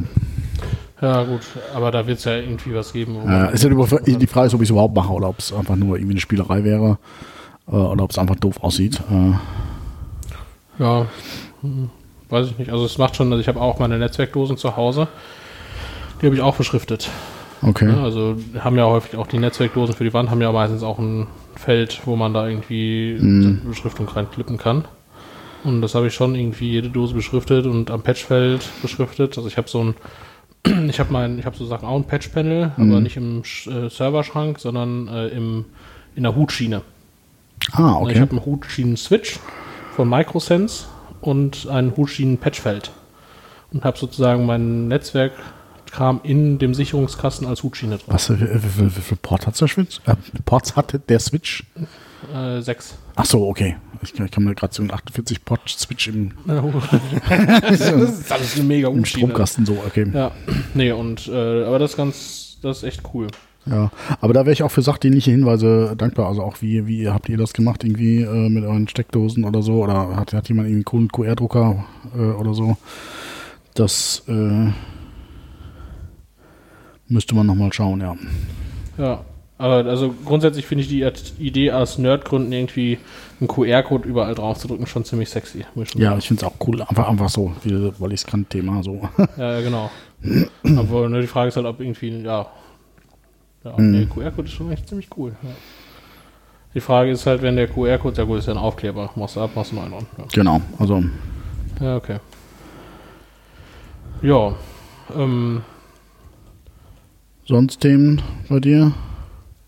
[1.02, 1.42] Ja, gut,
[1.76, 3.18] aber da wird es ja irgendwie was geben.
[3.26, 5.76] man- ist ja die Frage ist, ob ich es überhaupt mache oder ob es einfach
[5.76, 6.98] nur irgendwie eine Spielerei wäre
[7.68, 9.02] äh, oder ob es einfach doof aussieht.
[9.12, 9.34] Äh,
[10.82, 11.06] Ja,
[11.62, 11.90] hm,
[12.30, 12.72] weiß ich nicht.
[12.72, 15.08] Also es macht schon, also ich habe auch meine Netzwerkdosen zu Hause.
[16.22, 17.10] Die habe ich auch beschriftet.
[17.68, 17.88] Okay.
[17.90, 21.00] Ja, also haben ja häufig auch die Netzwerkdosen für die Wand, haben ja meistens auch
[21.00, 23.18] ein Feld, wo man da irgendwie
[23.68, 24.86] Beschriftung reinklippen kann.
[25.64, 29.36] Und das habe ich schon irgendwie jede Dose beschriftet und am Patchfeld beschriftet.
[29.38, 29.96] Also ich habe so ein,
[30.90, 35.08] ich habe mein, ich habe sozusagen auch ein Patchpanel, aber nicht im äh, Serverschrank, sondern
[35.08, 35.66] äh, im,
[36.16, 36.82] in der Hutschiene.
[37.72, 38.20] Ah, Ich okay.
[38.20, 39.40] habe einen Hutschienen-Switch
[39.96, 40.86] von Microsense
[41.22, 42.92] und ein Hutschienen-Patchfeld.
[43.74, 44.88] Und habe sozusagen mein
[45.96, 48.06] Netzwerkkram in dem Sicherungskasten als Hutschiene drin.
[48.08, 50.00] Was, wie, wie, wie, wie viel Port hat der Switch?
[50.06, 51.64] Äh, Ports hatte der Switch?
[52.34, 52.98] Äh, sechs.
[53.16, 53.78] Ach so, okay.
[54.02, 58.56] Ich, kann- ich kann mir gerade so einen 48 Port Switch im, das ist alles
[58.56, 59.06] eine mega im.
[59.06, 60.06] Stromkasten so, okay.
[60.14, 60.32] Ja,
[60.74, 63.28] nee, und, äh, aber das ist ganz, das ist echt cool.
[63.68, 63.90] Ja,
[64.22, 66.28] aber da wäre ich auch für sachdienliche Hinweise dankbar.
[66.28, 69.84] Also auch wie, wie habt ihr das gemacht irgendwie äh, mit euren Steckdosen oder so?
[69.84, 71.84] Oder hat, hat jemand irgendwie einen coolen QR-Drucker
[72.16, 72.78] äh, oder so?
[73.74, 74.68] Das äh,
[77.08, 78.16] müsste man nochmal schauen, ja.
[78.98, 79.22] Ja,
[79.58, 81.06] aber also grundsätzlich finde ich die
[81.40, 82.98] Idee aus Nerdgründen irgendwie
[83.40, 85.66] einen QR-Code überall drauf zu drücken schon ziemlich sexy.
[85.86, 86.82] schon Ja, ich finde es auch cool.
[86.82, 89.02] Einfach, einfach so, wie, weil ich es kann, Thema so.
[89.38, 89.92] Ja, ja, genau.
[90.64, 92.48] Aber ne, die Frage ist halt, ob irgendwie, ja.
[93.64, 93.94] Ja, Mhm.
[93.94, 95.36] der QR-Code ist schon echt ziemlich cool.
[95.42, 95.50] Ja.
[96.74, 99.42] Die Frage ist halt, wenn der QR-Code, ja gut, ist ja ein Aufkleber, machst du
[99.42, 100.06] ab, machst du einen neuen.
[100.18, 100.24] Ja.
[100.34, 101.04] genau, also
[101.82, 102.18] ja, okay.
[104.22, 104.54] Ja,
[105.16, 105.62] ähm,
[107.46, 108.94] sonst Themen bei dir?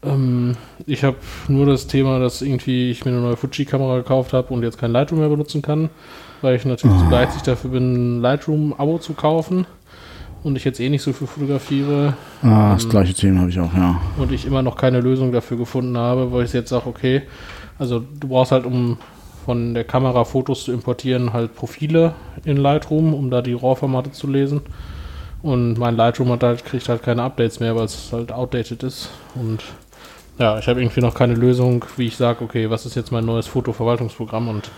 [0.04, 4.54] Ähm, ich habe nur das Thema, dass irgendwie ich mir eine neue Fuji-Kamera gekauft habe
[4.54, 5.90] und jetzt kein Lightroom mehr benutzen kann,
[6.42, 7.04] weil ich natürlich oh.
[7.04, 9.66] zu geizig dafür bin, ein Lightroom-Abo zu kaufen
[10.44, 12.16] und ich jetzt eh nicht so viel fotografiere.
[12.42, 14.00] Ah, das ähm, gleiche Thema habe ich auch, ja.
[14.18, 17.24] Und ich immer noch keine Lösung dafür gefunden habe, weil ich jetzt sage, okay,
[17.80, 18.98] also du brauchst halt, um
[19.46, 22.14] von der Kamera Fotos zu importieren, halt Profile
[22.44, 24.62] in Lightroom, um da die RAW-Formate zu lesen.
[25.48, 29.10] Und mein Lightroom hat halt, kriegt halt keine Updates mehr, weil es halt outdated ist.
[29.34, 29.64] Und
[30.38, 33.24] ja, ich habe irgendwie noch keine Lösung, wie ich sage, okay, was ist jetzt mein
[33.24, 34.70] neues Fotoverwaltungsprogramm und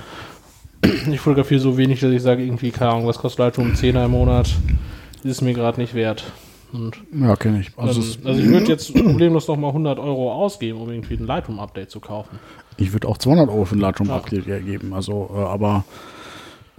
[1.12, 3.73] ich fotografiere so wenig, dass ich sage, irgendwie, keine Ahnung, was kostet Lightroom?
[3.73, 4.47] 10er im Monat?
[5.23, 6.23] Ist mir gerade nicht wert.
[6.71, 7.71] Und ja, kenne ich.
[7.75, 11.25] Also, dann, also ich würde jetzt problemlos noch mal 100 Euro ausgeben, um irgendwie ein
[11.25, 12.38] Lightroom-Update zu kaufen.
[12.77, 14.60] Ich würde auch 200 Euro für ein Lightroom-Update ja.
[14.60, 14.93] geben.
[14.93, 15.84] Also, äh, aber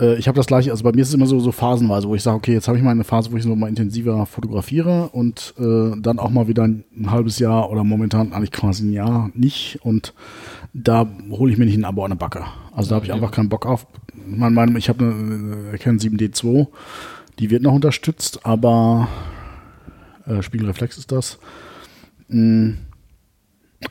[0.01, 2.15] äh, ich habe das gleiche, also bei mir ist es immer so, so phasenweise, wo
[2.15, 5.09] ich sage, okay, jetzt habe ich mal eine Phase, wo ich so mal intensiver fotografiere
[5.11, 8.93] und äh, dann auch mal wieder ein, ein, halbes Jahr oder momentan eigentlich quasi ein
[8.93, 10.15] Jahr nicht und
[10.73, 12.45] da hole ich mir nicht ein Abo an der Backe.
[12.75, 13.87] Also da habe ich einfach keinen Bock auf.
[14.15, 16.69] Ich meine, ich habe eine Canon 7D2,
[17.39, 19.09] die wird noch unterstützt, aber
[20.27, 21.39] äh, Spiegelreflex ist das.
[22.29, 22.79] Mhm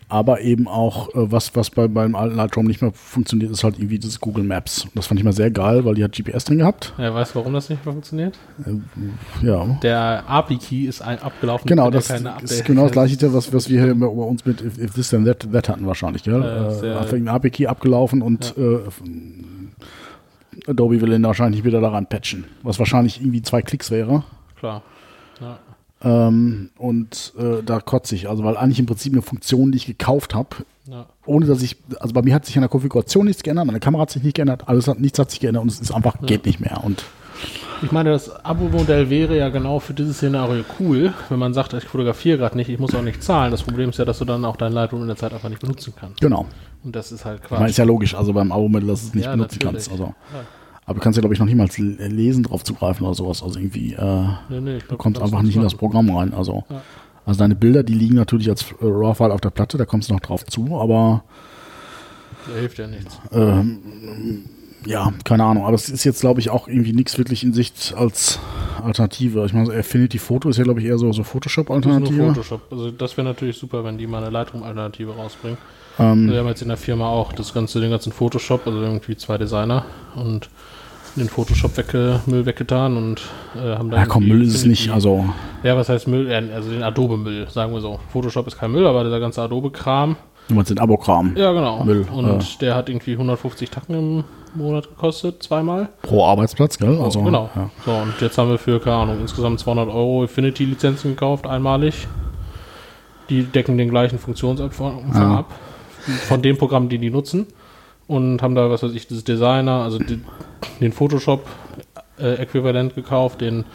[0.07, 3.77] aber eben auch, äh, was, was bei, beim alten Lightroom nicht mehr funktioniert, ist halt
[3.77, 4.87] irgendwie das Google Maps.
[4.93, 6.93] Das fand ich mal sehr geil, weil die hat GPS drin gehabt.
[6.97, 8.37] Ja, weißt du, warum das nicht mehr funktioniert?
[8.65, 9.65] Äh, ja.
[9.81, 11.67] Der API-Key ist ein, abgelaufen.
[11.67, 14.93] Genau, das ist genau das gleiche, was, was wir hier bei uns mit If, if
[14.93, 16.41] This Then That, that hatten wahrscheinlich, gell?
[16.43, 18.63] Äh, äh, ein API-Key abgelaufen und ja.
[18.63, 18.79] äh,
[20.67, 24.23] Adobe will ihn wahrscheinlich wieder daran patchen, was wahrscheinlich irgendwie zwei Klicks wäre.
[24.59, 24.83] Klar.
[25.41, 25.57] Ja.
[26.01, 29.85] Ähm, und äh, da kotze ich, also weil eigentlich im Prinzip eine Funktion, die ich
[29.85, 30.55] gekauft habe,
[30.89, 31.07] ja.
[31.25, 34.03] ohne dass ich, also bei mir hat sich an der Konfiguration nichts geändert, meine Kamera
[34.03, 36.25] hat sich nicht geändert, alles hat, nichts hat sich geändert und es ist einfach, ja.
[36.25, 36.81] geht nicht mehr.
[36.83, 37.03] Und
[37.81, 41.85] ich meine, das Abo-Modell wäre ja genau für dieses Szenario cool, wenn man sagt, ich
[41.85, 43.51] fotografiere gerade nicht, ich muss auch nicht zahlen.
[43.51, 45.61] Das Problem ist ja, dass du dann auch dein Lightroom in der Zeit einfach nicht
[45.61, 46.19] benutzen kannst.
[46.19, 46.45] Genau.
[46.83, 47.55] Und das ist halt quasi.
[47.55, 49.87] Ich meine, ist ja logisch, also beim Abo-Modell, dass du es nicht ja, benutzen natürlich.
[49.87, 49.91] kannst.
[49.91, 50.13] Also.
[50.33, 50.39] Ja.
[50.89, 53.43] Aber du kannst ja, glaube ich, noch niemals lesen, drauf zugreifen oder sowas.
[53.43, 56.33] Also irgendwie, äh, nee, nee, glaub, du kommst einfach nicht in das Programm rein.
[56.33, 56.81] Also, ja.
[57.27, 60.15] also deine Bilder, die liegen natürlich als äh, RAW-File auf der Platte, da kommst du
[60.15, 61.23] noch drauf zu, aber.
[62.47, 63.19] Da hilft ja nichts.
[63.31, 64.45] Ähm,
[64.83, 65.63] ja, keine Ahnung.
[65.63, 68.39] Aber es ist jetzt, glaube ich, auch irgendwie nichts wirklich in Sicht als
[68.83, 69.45] Alternative.
[69.45, 72.29] Ich meine, Affinity Photo ist ja, glaube ich, eher so, so Photoshop-Alternative.
[72.29, 72.61] Photoshop.
[72.71, 75.59] Also das wäre natürlich super, wenn die mal eine Lightroom-Alternative rausbringen.
[75.99, 79.15] Ähm, wir haben jetzt in der Firma auch das ganze, den ganzen Photoshop, also irgendwie
[79.17, 80.49] zwei Designer und
[81.19, 83.21] den Photoshop wegge Müll weggetan und
[83.55, 83.99] äh, haben dann.
[84.01, 85.25] Ja, komm, Müll ist es nicht, also.
[85.63, 86.31] Ja, was heißt Müll?
[86.53, 87.99] Also den Adobe-Müll, sagen wir so.
[88.11, 90.15] Photoshop ist kein Müll, aber dieser ganze Adobe-Kram.
[90.47, 91.35] Du meinst den Abo-Kram?
[91.37, 91.83] Ja, genau.
[91.83, 92.07] Müll.
[92.11, 92.57] Und äh.
[92.61, 94.23] der hat irgendwie 150 Tacken im
[94.55, 95.89] Monat gekostet, zweimal.
[96.01, 96.99] Pro Arbeitsplatz, gell?
[96.99, 97.51] Also, genau.
[97.55, 97.69] Ja.
[97.85, 102.07] So, und jetzt haben wir für, keine Ahnung, insgesamt 200 Euro Affinity-Lizenzen gekauft, einmalig.
[103.29, 105.37] Die decken den gleichen Funktionsumfang ja.
[105.39, 105.53] ab.
[106.27, 107.45] Von dem Programm, die die nutzen
[108.09, 110.19] und haben da, was weiß ich, das Designer, also die,
[110.81, 113.65] den Photoshop-Äquivalent äh, gekauft, den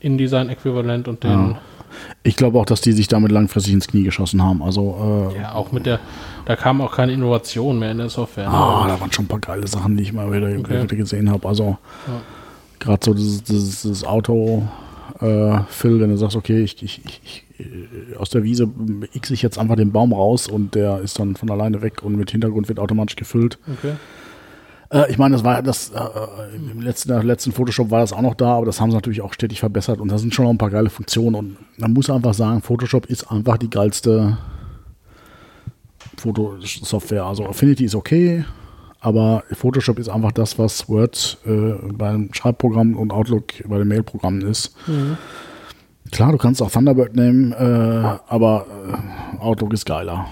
[0.00, 1.30] InDesign-Äquivalent und den.
[1.30, 1.58] Ja.
[2.22, 4.62] Ich glaube auch, dass die sich damit langfristig ins Knie geschossen haben.
[4.62, 6.00] Also, äh, ja, auch mit der,
[6.46, 8.48] da kam auch keine Innovation mehr in der Software.
[8.48, 8.54] Ne?
[8.54, 10.82] Ah, da waren schon ein paar geile Sachen, die ich mal wieder, okay.
[10.82, 11.46] wieder gesehen habe.
[11.46, 11.76] Also,
[12.06, 12.20] ja.
[12.78, 14.66] gerade so dieses, dieses, dieses Auto,
[15.20, 18.68] äh, Phil, wenn du sagst, okay, ich, ich, ich, äh, aus der Wiese
[19.12, 22.16] x ich jetzt einfach den Baum raus und der ist dann von alleine weg und
[22.16, 23.58] mit Hintergrund wird automatisch gefüllt.
[23.70, 23.94] Okay.
[24.92, 28.34] Äh, ich meine, das war das äh, im letzten, letzten Photoshop war das auch noch
[28.34, 30.58] da, aber das haben sie natürlich auch stetig verbessert und da sind schon noch ein
[30.58, 34.38] paar geile Funktionen und man muss einfach sagen, Photoshop ist einfach die geilste
[36.18, 37.24] Fotosoftware.
[37.24, 38.44] Also Affinity ist okay,
[39.00, 44.42] aber Photoshop ist einfach das, was Word äh, beim Schreibprogramm und Outlook bei den Mailprogrammen
[44.42, 44.74] ist.
[44.86, 45.16] Mhm.
[46.10, 50.26] Klar, du kannst auch Thunderbird nehmen, äh, aber äh, Outlook ist geiler.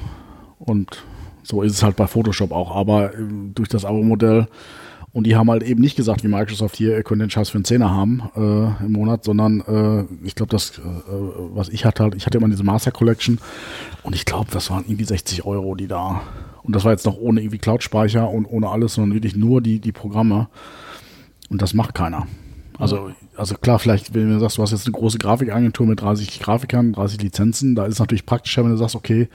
[0.59, 1.03] Und
[1.51, 2.75] so ist es halt bei Photoshop auch.
[2.75, 3.19] Aber äh,
[3.55, 4.47] durch das Abo-Modell
[5.13, 7.59] und die haben halt eben nicht gesagt, wie Microsoft hier, ihr könnt den Scheiß für
[7.59, 10.83] einen Zehner haben äh, im Monat, sondern äh, ich glaube, das, äh,
[11.53, 13.39] was ich hatte halt, ich hatte immer diese Master Collection
[14.05, 16.23] und ich glaube, das waren irgendwie 60 Euro, die da.
[16.63, 19.81] Und das war jetzt noch ohne irgendwie Cloud-Speicher und ohne alles, sondern wirklich nur die,
[19.81, 20.49] die Programme.
[21.49, 22.29] Und das macht keiner.
[22.79, 26.39] Also, also klar, vielleicht, wenn du sagst, du hast jetzt eine große Grafikagentur mit 30
[26.39, 29.29] Grafikern, 30 Lizenzen, da ist es natürlich praktischer, wenn du sagst, okay,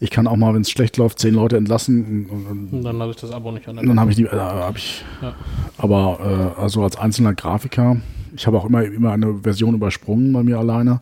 [0.00, 2.26] ich kann auch mal, wenn es schlecht läuft, zehn Leute entlassen.
[2.30, 4.78] Und, und dann habe ich das Abo nicht an Dann habe ich die, äh, habe
[4.78, 5.04] ich.
[5.20, 5.34] Ja.
[5.76, 7.96] Aber äh, also als einzelner Grafiker,
[8.34, 11.00] ich habe auch immer, immer eine Version übersprungen bei mir alleine.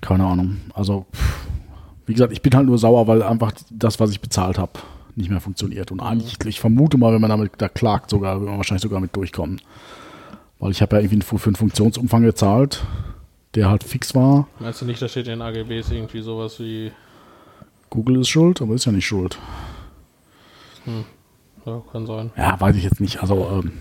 [0.00, 0.58] Keine Ahnung.
[0.74, 1.06] Also,
[2.06, 4.72] wie gesagt, ich bin halt nur sauer, weil einfach das, was ich bezahlt habe,
[5.16, 5.90] nicht mehr funktioniert.
[5.90, 9.00] Und eigentlich, ich vermute mal, wenn man damit da klagt, sogar, wird man wahrscheinlich sogar
[9.00, 9.60] mit durchkommen.
[10.60, 12.84] Weil ich habe ja irgendwie für einen Funktionsumfang gezahlt,
[13.56, 14.46] der halt fix war.
[14.60, 16.92] Meinst du nicht, da steht in AGBs irgendwie sowas wie
[17.90, 19.38] Google ist schuld, aber ist ja nicht schuld.
[21.66, 22.30] Ja, kann sein.
[22.36, 23.20] Ja, weiß ich jetzt nicht.
[23.20, 23.72] Also, ähm,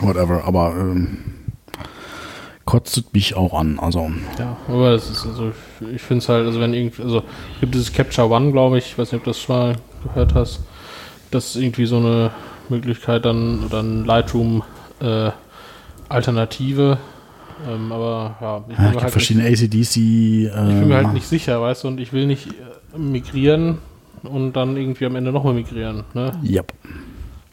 [0.00, 0.44] whatever.
[0.44, 1.18] Aber ähm,
[2.64, 3.78] kotzt mich auch an.
[3.78, 5.52] Also, Ja, aber das ist also,
[5.94, 7.22] ich, finde es halt, also wenn irgendwie, also
[7.60, 10.34] gibt dieses Capture One, glaube ich, ich weiß nicht, ob du das schon mal gehört
[10.34, 10.60] hast,
[11.30, 12.30] das ist irgendwie so eine
[12.68, 14.62] Möglichkeit dann, oder ein Lightroom
[15.00, 15.30] äh,
[16.10, 16.98] Alternative,
[17.66, 19.70] ähm, aber ja, ich ja, bin, es mir halt verschiedene ACDC.
[19.72, 22.52] nicht, ich bin mir halt Äh, nicht sicher, weißt du, und ich will nicht äh,
[22.98, 23.78] migrieren
[24.22, 26.32] und dann irgendwie am Ende nochmal migrieren, ne?
[26.44, 26.72] yep.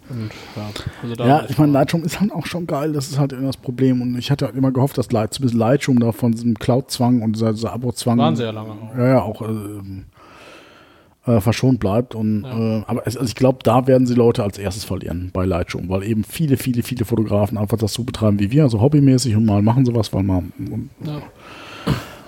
[0.07, 0.69] Und ja,
[1.01, 2.93] also Ja, ich meine, Lightroom ist halt auch schon geil.
[2.93, 4.03] Das ist halt immer das Problem.
[4.03, 7.33] Und ich hatte halt immer gehofft, dass Light, zumindest Lightroom da von diesem Cloud-Zwang und
[7.33, 8.19] dieser, dieser Abo-Zwang.
[8.19, 8.95] waren sehr lange auch.
[8.95, 12.13] ja, ja, auch äh, äh, verschont bleibt.
[12.13, 12.77] Und, Ja.
[12.79, 15.89] äh, aber es, also ich glaube, da werden sie Leute als erstes verlieren bei Lightroom,
[15.89, 19.45] weil eben viele, viele, viele Fotografen einfach das so betreiben wie wir, also hobbymäßig und
[19.45, 21.21] mal machen sowas, weil man, und, Ja.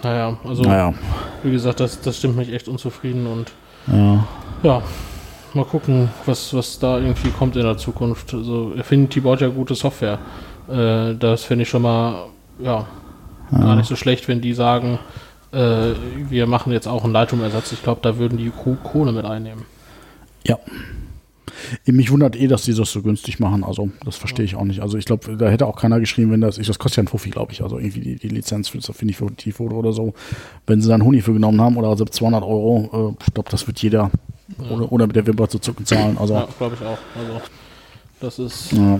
[0.03, 0.93] Naja, also naja,
[1.43, 3.51] wie gesagt, das, das stimmt mich echt unzufrieden und
[3.87, 4.23] ja,
[4.63, 4.81] Ja,
[5.53, 8.33] mal gucken, was, was da irgendwie kommt in der Zukunft.
[8.33, 10.19] Also Affinity baut ja gute Software.
[10.69, 12.25] Äh, das finde ich schon mal
[12.59, 12.85] ja,
[13.51, 14.99] gar nicht so schlecht, wenn die sagen,
[15.51, 15.91] äh,
[16.29, 17.71] wir machen jetzt auch einen Lightroom-Ersatz.
[17.71, 19.65] Ich glaube, da würden die Ko- Kohle mit einnehmen.
[20.45, 20.57] ja.
[21.85, 23.63] Mich wundert eh, dass die das so günstig machen.
[23.63, 24.81] Also, das verstehe ich auch nicht.
[24.81, 27.07] Also, ich glaube, da hätte auch keiner geschrieben, wenn das, ich, das kostet ja ein
[27.07, 27.63] Fuffi, glaube ich.
[27.63, 30.13] Also, irgendwie die, die Lizenz für das Affinity-Foto oder so.
[30.65, 33.49] Wenn sie da einen Huni für genommen haben oder also 200 Euro, äh, ich glaube,
[33.49, 34.11] das wird jeder
[34.69, 36.17] oder, oder mit der Wimper zu zucken zahlen.
[36.17, 36.97] Also, Ja, glaube ich auch.
[37.15, 37.41] Also
[38.19, 38.99] das ist ja.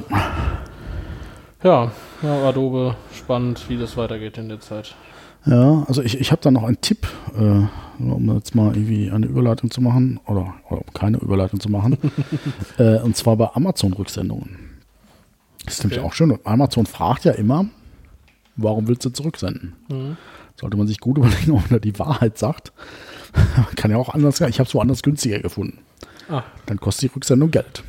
[1.63, 1.91] ja,
[2.21, 4.95] ja, Adobe spannend, wie das weitergeht in der Zeit.
[5.45, 7.07] Ja, also ich, ich habe da noch einen Tipp,
[7.37, 11.69] äh, um jetzt mal irgendwie eine Überleitung zu machen oder, oder um keine Überleitung zu
[11.69, 11.97] machen.
[12.77, 14.57] äh, und zwar bei Amazon-Rücksendungen.
[15.65, 16.07] Das ist nämlich Okay.
[16.07, 16.37] auch schön.
[16.43, 17.65] Amazon fragt ja immer,
[18.55, 19.73] warum willst du zurücksenden?
[19.89, 20.17] Mhm.
[20.59, 22.73] Sollte man sich gut überlegen, ob er die Wahrheit sagt.
[23.75, 24.49] Kann ja auch anders sein.
[24.49, 25.79] Ich habe es woanders günstiger gefunden.
[26.29, 27.83] Ah, Dann kostet die Rücksendung Geld.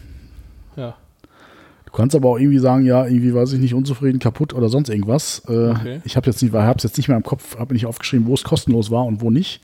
[1.88, 1.90] Ja.
[1.90, 4.88] Du kannst aber auch irgendwie sagen, ja, irgendwie weiß ich nicht, unzufrieden, kaputt oder sonst
[4.88, 5.42] irgendwas.
[5.48, 6.00] Äh, Okay.
[6.04, 8.34] Ich habe jetzt nicht, habe es jetzt nicht mehr im Kopf, habe nicht aufgeschrieben, wo
[8.34, 9.60] es kostenlos war und wo nicht.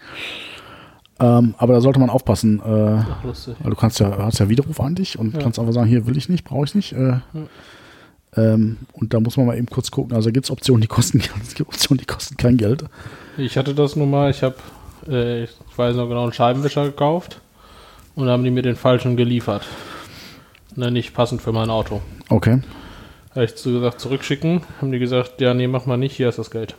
[1.20, 2.58] Ähm, aber da sollte man aufpassen.
[2.58, 2.62] Äh,
[2.98, 3.24] Ach,
[3.60, 5.40] weil du kannst ja, hast ja Widerruf an dich und Ja.
[5.40, 6.92] kannst einfach sagen, hier will ich nicht, brauche ich nicht.
[6.92, 7.18] Äh,
[8.36, 10.14] ähm, und da muss man mal eben kurz gucken.
[10.16, 12.84] Also gibt es Optionen, die kosten es gibt Optionen, die kosten kein Geld.
[13.36, 14.56] Ich hatte das nun mal, ich habe,
[15.08, 17.40] äh, ich weiß noch genau, einen Scheibenwischer gekauft
[18.16, 19.62] und haben die mir den falschen geliefert.
[20.76, 22.00] Ne, nicht passend für mein Auto.
[22.28, 22.60] Okay.
[23.32, 24.62] Habe ich zu gesagt, zurückschicken.
[24.80, 26.74] Haben die gesagt, ja, nee, mach mal nicht, hier ist das Geld.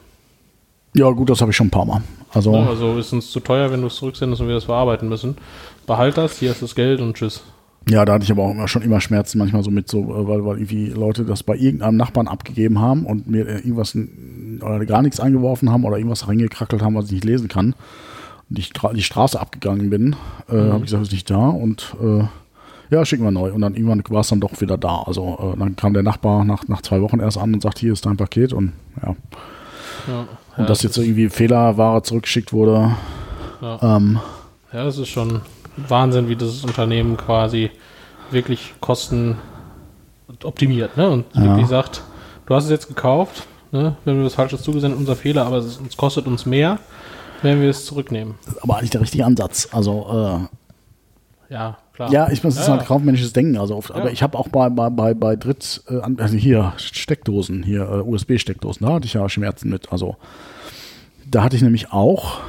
[0.96, 2.02] Ja, gut, das habe ich schon ein paar Mal.
[2.34, 5.10] Also, Ne, also ist uns zu teuer, wenn du es zurücksendest und wir das verarbeiten
[5.10, 5.38] müssen.
[5.88, 7.44] Behalt das, hier ist das Geld und tschüss.
[7.88, 10.28] Ja, da hatte ich aber auch immer schon immer Schmerzen manchmal so mit so, äh,
[10.28, 14.60] weil, weil irgendwie Leute das bei irgendeinem Nachbarn abgegeben haben und mir äh, irgendwas n-
[14.64, 17.76] oder gar nichts eingeworfen haben oder irgendwas reingekrackelt haben, was ich nicht lesen kann.
[18.50, 20.16] Und ich die Straße abgegangen bin,
[20.50, 22.24] äh, habe ich gesagt, ist nicht da und äh,
[22.90, 23.52] ja, schicken wir neu.
[23.52, 25.04] Und dann irgendwann war es dann doch wieder da.
[25.06, 27.94] Also äh, dann kam der Nachbar nach, nach zwei Wochen erst an und sagt, hier
[27.94, 29.16] ist dein Paket und ja.
[30.08, 30.28] Ja,
[30.58, 32.92] Und dass jetzt irgendwie Fehlerware zurückgeschickt wurde.
[33.62, 33.98] Ja.
[33.98, 34.20] Ähm,
[34.72, 35.42] ja, das ist schon
[35.78, 37.72] Wahnsinn, wie das Unternehmen quasi
[38.32, 39.38] wirklich Kosten
[40.44, 40.98] optimiert.
[40.98, 41.10] Ne?
[41.10, 41.44] Und Ja.
[41.44, 42.04] wirklich sagt,
[42.46, 43.96] du hast es jetzt gekauft, ne?
[44.06, 46.80] wenn wir was Falsches zugesendet, unser Fehler, aber es, ist- es kostet uns mehr,
[47.42, 48.36] wenn wir es zurücknehmen.
[48.46, 49.70] das ist aber eigentlich der richtige Ansatz.
[49.72, 50.56] Also äh,
[51.50, 52.12] Ja, klar.
[52.12, 53.58] Ja, ich muss, das ist Ja, halt kaufmännisches Denken.
[53.58, 54.12] Also oft, aber Ja.
[54.12, 58.86] ich habe auch bei, bei, bei, bei Dritt, äh, also hier Steckdosen, hier äh, USB-Steckdosen,
[58.86, 59.92] da hatte ich ja Schmerzen mit.
[59.92, 60.18] Also
[61.30, 62.40] da hatte ich nämlich auch,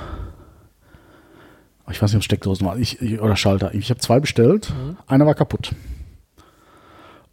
[1.90, 3.74] ich weiß nicht, ob Steckdosen waren, ich, ich, oder Schalter.
[3.74, 4.72] Ich habe zwei bestellt,
[5.06, 5.72] einer war kaputt.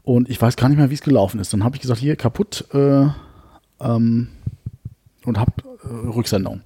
[0.03, 1.53] Und ich weiß gar nicht mehr, wie es gelaufen ist.
[1.53, 3.07] Dann habe ich gesagt, hier kaputt äh,
[3.79, 4.27] ähm,
[5.25, 5.51] und habe
[5.85, 6.61] äh, Rücksendung.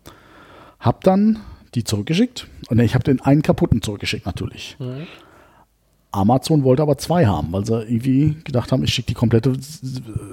[0.79, 1.39] Hab dann
[1.78, 2.47] die zurückgeschickt.
[2.69, 4.75] Und ich habe den einen kaputten zurückgeschickt natürlich.
[4.80, 5.07] Mhm.
[6.11, 9.53] Amazon wollte aber zwei haben, weil sie irgendwie gedacht haben, ich schicke die komplette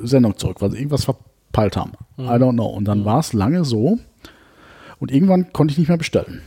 [0.03, 1.92] Sendung zurück, weil sie irgendwas verpeilt haben.
[2.18, 2.66] I don't know.
[2.66, 3.99] Und dann war es lange so.
[4.99, 6.40] Und irgendwann konnte ich nicht mehr bestellen.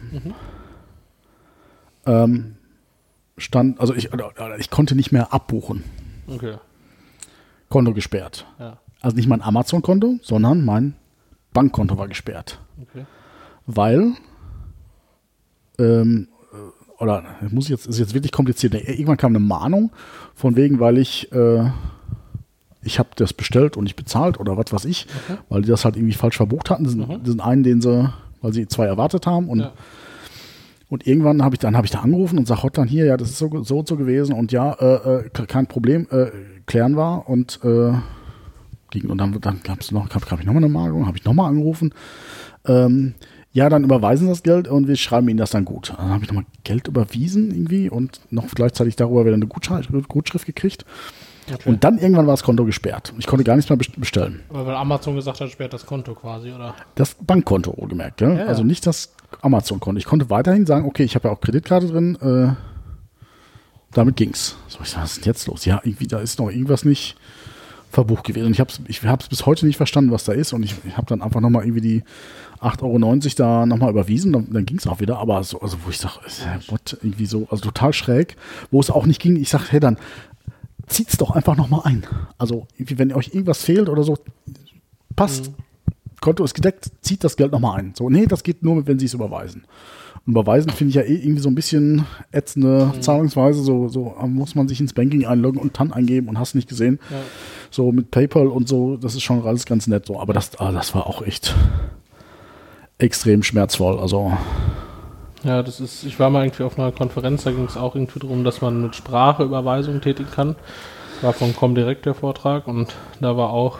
[2.06, 2.56] Ähm,
[3.38, 4.10] stand, also ich,
[4.58, 5.84] ich konnte nicht mehr abbuchen.
[6.28, 6.56] Okay.
[7.70, 8.45] Konto gesperrt.
[8.58, 8.78] Ja.
[9.02, 10.95] Also nicht mein Amazon-Konto, sondern mein
[11.54, 12.60] Bankkonto war gesperrt.
[12.82, 13.06] Okay.
[13.68, 14.14] weil
[15.80, 18.74] ähm, äh, oder muss ich jetzt ist jetzt wirklich kompliziert.
[18.74, 19.92] Irgendwann kam eine Mahnung
[20.36, 21.70] von wegen, weil ich äh,
[22.84, 25.08] ich habe das bestellt und nicht bezahlt oder was weiß ich,
[25.50, 26.86] weil die das halt irgendwie falsch verbucht hatten.
[26.86, 28.10] Diesen, diesen einen, den sie,
[28.42, 29.74] weil sie zwei erwartet haben und Ja.
[30.90, 33.30] und irgendwann habe ich dann habe ich da angerufen und sag Hotline hier, ja, das
[33.30, 36.28] ist so so und so gewesen und ja, äh, äh, kein Problem, äh,
[36.66, 37.92] klären wir und äh,
[38.92, 41.26] ging und dann dann gab es noch, gab, gab ich nochmal eine Mahnung, habe ich
[41.26, 41.94] nochmal angerufen.
[42.66, 43.16] Ähm,
[43.58, 45.91] ja, dann überweisen das Geld und wir schreiben ihnen das dann gut.
[45.97, 50.45] Dann habe ich nochmal Geld überwiesen irgendwie und noch gleichzeitig darüber wieder eine Gutschrift, Gutschrift
[50.45, 50.86] gekriegt.
[51.51, 51.68] Okay.
[51.68, 53.14] Und dann irgendwann war das Konto gesperrt.
[53.18, 54.41] Ich konnte gar nichts mehr best- bestellen.
[54.49, 56.76] Aber weil Amazon gesagt hat, sperrt das Konto quasi, oder?
[56.93, 58.22] Das Bankkonto, wohlgemerkt.
[58.22, 58.30] Ja?
[58.30, 58.45] Ja, ja.
[58.45, 59.97] Also nicht das Amazon-Konto.
[59.97, 62.16] Ich konnte weiterhin sagen, okay, ich habe ja auch Kreditkarte drin.
[62.22, 62.53] Äh,
[63.93, 64.55] damit ging's.
[64.68, 65.66] So, ich sag, was ist denn jetzt los?
[65.66, 67.16] Ja, irgendwie, da ist noch irgendwas nicht
[67.89, 68.47] verbucht gewesen.
[68.47, 70.53] Und ich habe es ich hab's bis heute nicht verstanden, was da ist.
[70.53, 72.03] Und ich, ich habe dann einfach nochmal irgendwie die
[72.62, 74.34] 8,90 Euro da nochmal überwiesen.
[74.34, 75.20] Dann, dann ging's auch wieder.
[75.20, 76.16] Aber so, also wo ich sage,
[76.68, 78.36] what, irgendwie so, also total schräg.
[78.72, 79.97] Wo es auch nicht ging, ich sage, hey, dann
[80.88, 82.05] zieht's doch einfach nochmal ein.
[82.38, 84.18] Also wenn euch irgendwas fehlt oder so,
[85.16, 85.51] passt.
[86.20, 87.93] Konto ist gedeckt, zieht das Geld nochmal ein.
[87.95, 89.66] So, nee, das geht nur, wenn sie es überweisen.
[90.26, 93.62] Und überweisen finde ich ja eh irgendwie so ein bisschen ätzende Zahlungsweise.
[93.62, 96.99] So, so muss man sich ins Banking einloggen und TAN eingeben und hast nicht gesehen.
[97.12, 97.18] Ja.
[97.70, 100.20] So mit PayPal und so, das ist schon alles ganz nett so.
[100.20, 101.55] Aber das, ah, das war auch echt
[103.00, 104.00] extrem schmerzvoll.
[104.00, 104.32] Also,
[105.43, 108.20] Ja, das ist, ich war mal irgendwie auf einer Konferenz, da ging es auch irgendwie
[108.20, 110.56] darum, dass man mit Sprache Überweisungen tätigen kann.
[111.22, 113.80] War von Comdirect der Vortrag und da war auch,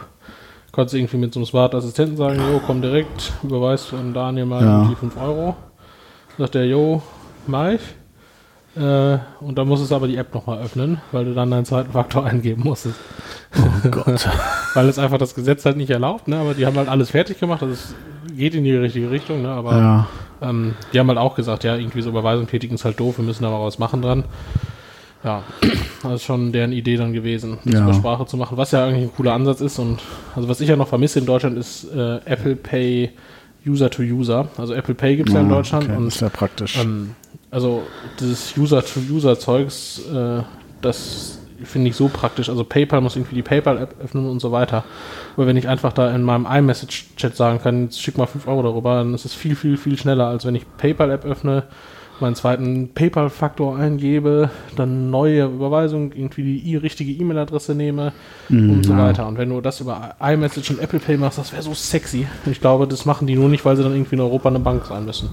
[0.72, 4.46] konntest du irgendwie mit so einem Smart Assistenten sagen, jo, komm direkt, überweist an Daniel
[4.46, 4.78] mal Ja.
[4.82, 5.56] irgendwie 5 Euro.
[6.38, 7.02] Sagt der, jo,
[7.48, 7.82] mach ich.
[8.76, 11.92] Äh, und dann musstest du aber die App nochmal öffnen, weil du dann deinen zweiten
[11.92, 13.00] Faktor eingeben musstest.
[13.58, 14.28] oh Gott.
[14.78, 16.38] Weil es einfach das Gesetz halt nicht erlaubt, ne?
[16.38, 17.96] aber die haben halt alles fertig gemacht, also es
[18.38, 19.50] geht in die richtige Richtung, ne?
[19.50, 20.08] aber ja,
[20.42, 23.26] ähm, die haben halt auch gesagt, ja, irgendwie so Überweisung tätigen ist halt doof, wir
[23.26, 24.24] müssen da mal was machen dran.
[25.24, 25.42] Ja,
[26.04, 27.84] das ist schon deren Idee dann gewesen, das Ja.
[27.86, 29.80] über Sprache zu machen, was ja eigentlich ein cooler Ansatz ist.
[29.80, 30.00] Und
[30.36, 33.10] also was ich ja noch vermisse in Deutschland ist äh, Apple Pay
[33.66, 34.48] User to User.
[34.60, 36.78] Also Apple Pay gibt es ja in Ja, Deutschland okay, und ist ja praktisch.
[36.78, 37.16] ähm,
[37.50, 37.82] also
[38.20, 40.44] dieses User-to-User-Zeugs, äh,
[40.82, 42.50] das finde ich so praktisch.
[42.50, 44.84] Also PayPal muss irgendwie die PayPal-App öffnen und so weiter.
[45.36, 48.64] Aber wenn ich einfach da in meinem iMessage-Chat sagen kann, jetzt schick mal 5 Euro
[48.64, 51.64] darüber, dann ist es viel, viel, viel schneller, als wenn ich PayPal-App öffne,
[52.20, 58.12] meinen zweiten PayPal-Faktor eingebe, dann neue Überweisung, irgendwie die richtige E-Mail-Adresse nehme
[58.50, 59.00] und so ja.
[59.00, 59.28] weiter.
[59.28, 62.28] Und wenn du das über iMessage und Apple Pay machst, das wäre so sexy.
[62.50, 64.86] Ich glaube, das machen die nur nicht, weil sie dann irgendwie in Europa eine Bank
[64.86, 65.30] sein müssen.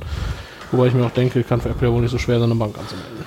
[0.72, 2.59] Wobei ich mir auch denke, kann für Apple ja wohl nicht so schwer sein, eine
[2.59, 3.25] Bank anzumelden.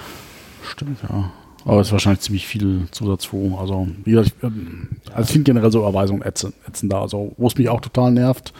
[0.63, 1.31] Stimmt, ja.
[1.67, 3.57] Aber es ist wahrscheinlich ziemlich viel Zusatzfu.
[3.59, 7.01] Also, wie gesagt, ich, ähm, also ich finde generell so Überweisungen ätzend, ätzend da.
[7.01, 8.53] Also, wo es mich auch total nervt,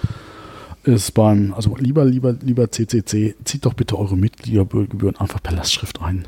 [0.84, 6.02] ist beim, also lieber, lieber, lieber CCC, zieht doch bitte eure Mitgliedergebühren einfach per Lastschrift
[6.02, 6.28] ein.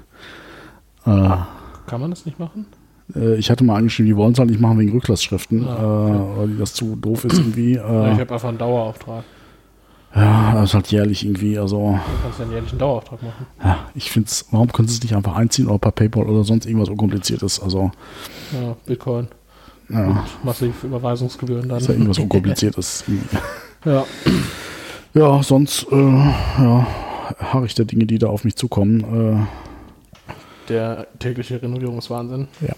[1.05, 1.09] Äh,
[1.87, 2.65] Kann man das nicht machen?
[3.15, 6.37] äh, ich hatte mal angeschrieben, die wollen es halt nicht machen wegen Rücklastschriften, Ah, äh,
[6.39, 7.73] weil das zu doof ist irgendwie.
[7.75, 9.23] Ja, Äh, ich habe einfach einen Dauerauftrag.
[10.15, 11.57] Ja, das ist halt jährlich irgendwie.
[11.59, 13.45] Also, Du kannst ja einen jährlichen Dauerauftrag machen.
[13.63, 16.43] ja, ich finde es, warum können sie es nicht einfach einziehen oder per PayPal oder
[16.43, 17.59] sonst irgendwas unkompliziertes?
[17.61, 17.91] Also,
[18.53, 19.27] Ja, Bitcoin.
[19.89, 20.05] ja.
[20.07, 21.77] Und massiv Überweisungsgebühren dann.
[21.79, 23.03] ist ja irgendwas Unkompliziertes.
[23.85, 24.05] Ja.
[25.13, 26.87] ja, sonst, äh, ja,
[27.39, 29.47] harre ich der Dinge, die da auf mich zukommen.
[30.67, 32.47] Der tägliche Renovierungswahnsinn.
[32.61, 32.73] Ja.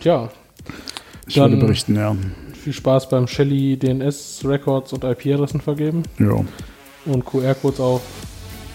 [0.00, 0.28] Tja, Äh,
[1.28, 2.16] ich Dann- würde berichten, ja.
[2.60, 6.44] Viel Spaß beim Shelly DNS Records und IP-Adressen vergeben ja.
[7.06, 8.02] und QR-Codes auf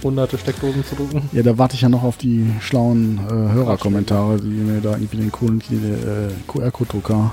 [0.04, 1.30] hunderte Steckdosen zu drucken.
[1.32, 5.18] Ja, da warte ich ja noch auf die schlauen äh, Hörerkommentare, die mir da irgendwie
[5.18, 7.32] den coolen äh, QR-Code-Drucker.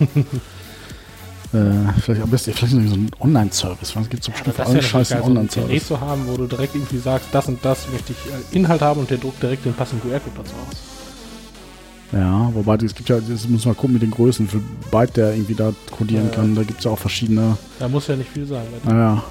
[1.54, 3.96] äh, vielleicht am besten vielleicht so einen Online-Service.
[3.96, 5.86] Es gibt so bestimmt für Das alle ist ja Scheiße einen ein Gerät Online-Service.
[5.86, 9.00] zu haben, wo du direkt irgendwie sagst, das und das möchte ich äh, Inhalt haben
[9.00, 10.99] und der druckt direkt den passenden QR-Code dazu aus.
[12.12, 15.32] Ja, wobei es gibt ja, das muss man gucken mit den Größen, für Byte der
[15.34, 16.34] irgendwie da codieren Ja.
[16.34, 16.54] kann.
[16.56, 17.56] Da gibt es ja auch verschiedene.
[17.78, 18.64] Da muss ja nicht viel sein.
[18.84, 19.22] Naja,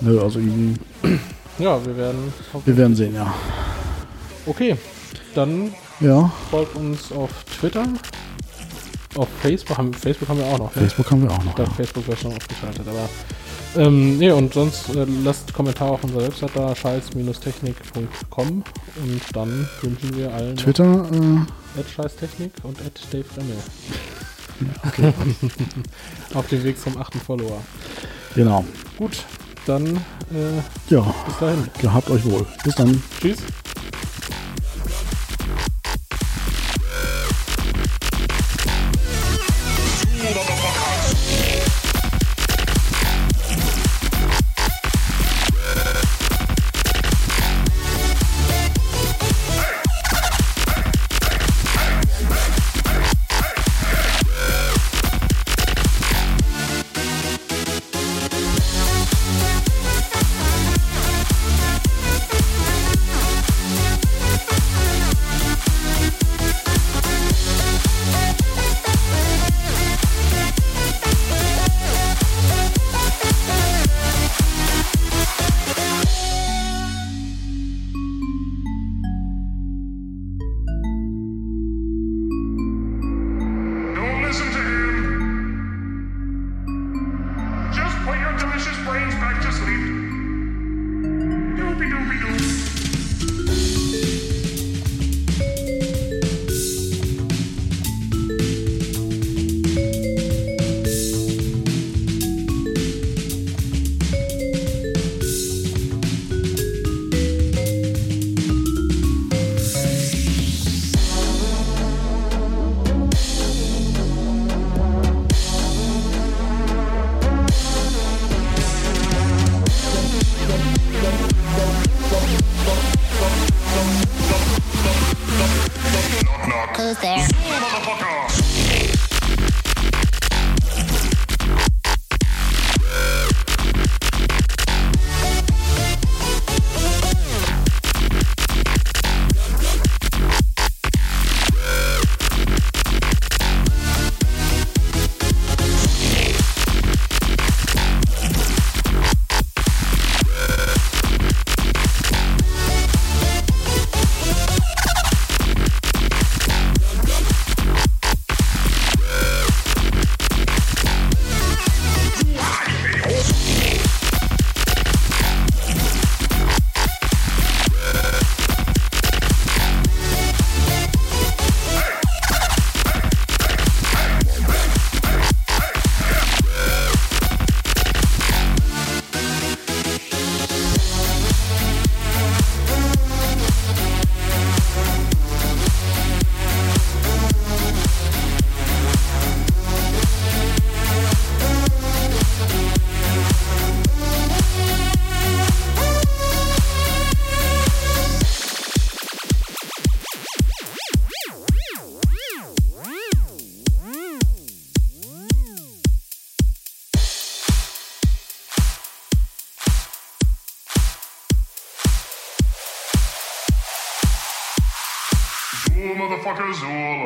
[0.00, 0.74] nö, also irgendwie,
[1.58, 2.32] Ja, wir werden.
[2.64, 3.32] wir werden sehen, ja.
[4.46, 4.76] Okay,
[5.34, 7.30] dann Ja, folgt uns auf
[7.60, 7.84] Twitter.
[9.14, 10.74] Auf Facebook haben, Facebook haben wir auch noch.
[10.74, 10.82] Ne?
[10.82, 11.46] Facebook haben wir auch noch.
[11.50, 13.08] Ich glaube, Facebook wäre schon aufgeschaltet, aber.
[13.84, 18.48] Ähm, nee, und sonst äh, lasst Kommentare auf unserer Website da, scheiß-technik.com
[19.02, 21.40] und dann wünschen wir allen Twitter, äh,
[21.78, 23.56] at scheißtechnik und at Dave Remmel.
[26.34, 27.60] auf dem Weg zum achten Follower.
[28.34, 28.64] genau.
[28.98, 29.24] Gut,
[29.66, 31.68] dann äh, Ja, bis dahin.
[31.80, 32.46] gehabt euch wohl.
[32.64, 33.02] Bis dann.
[33.20, 33.38] Tschüss.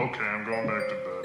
[0.06, 1.15] Okay, I'm going back to bed.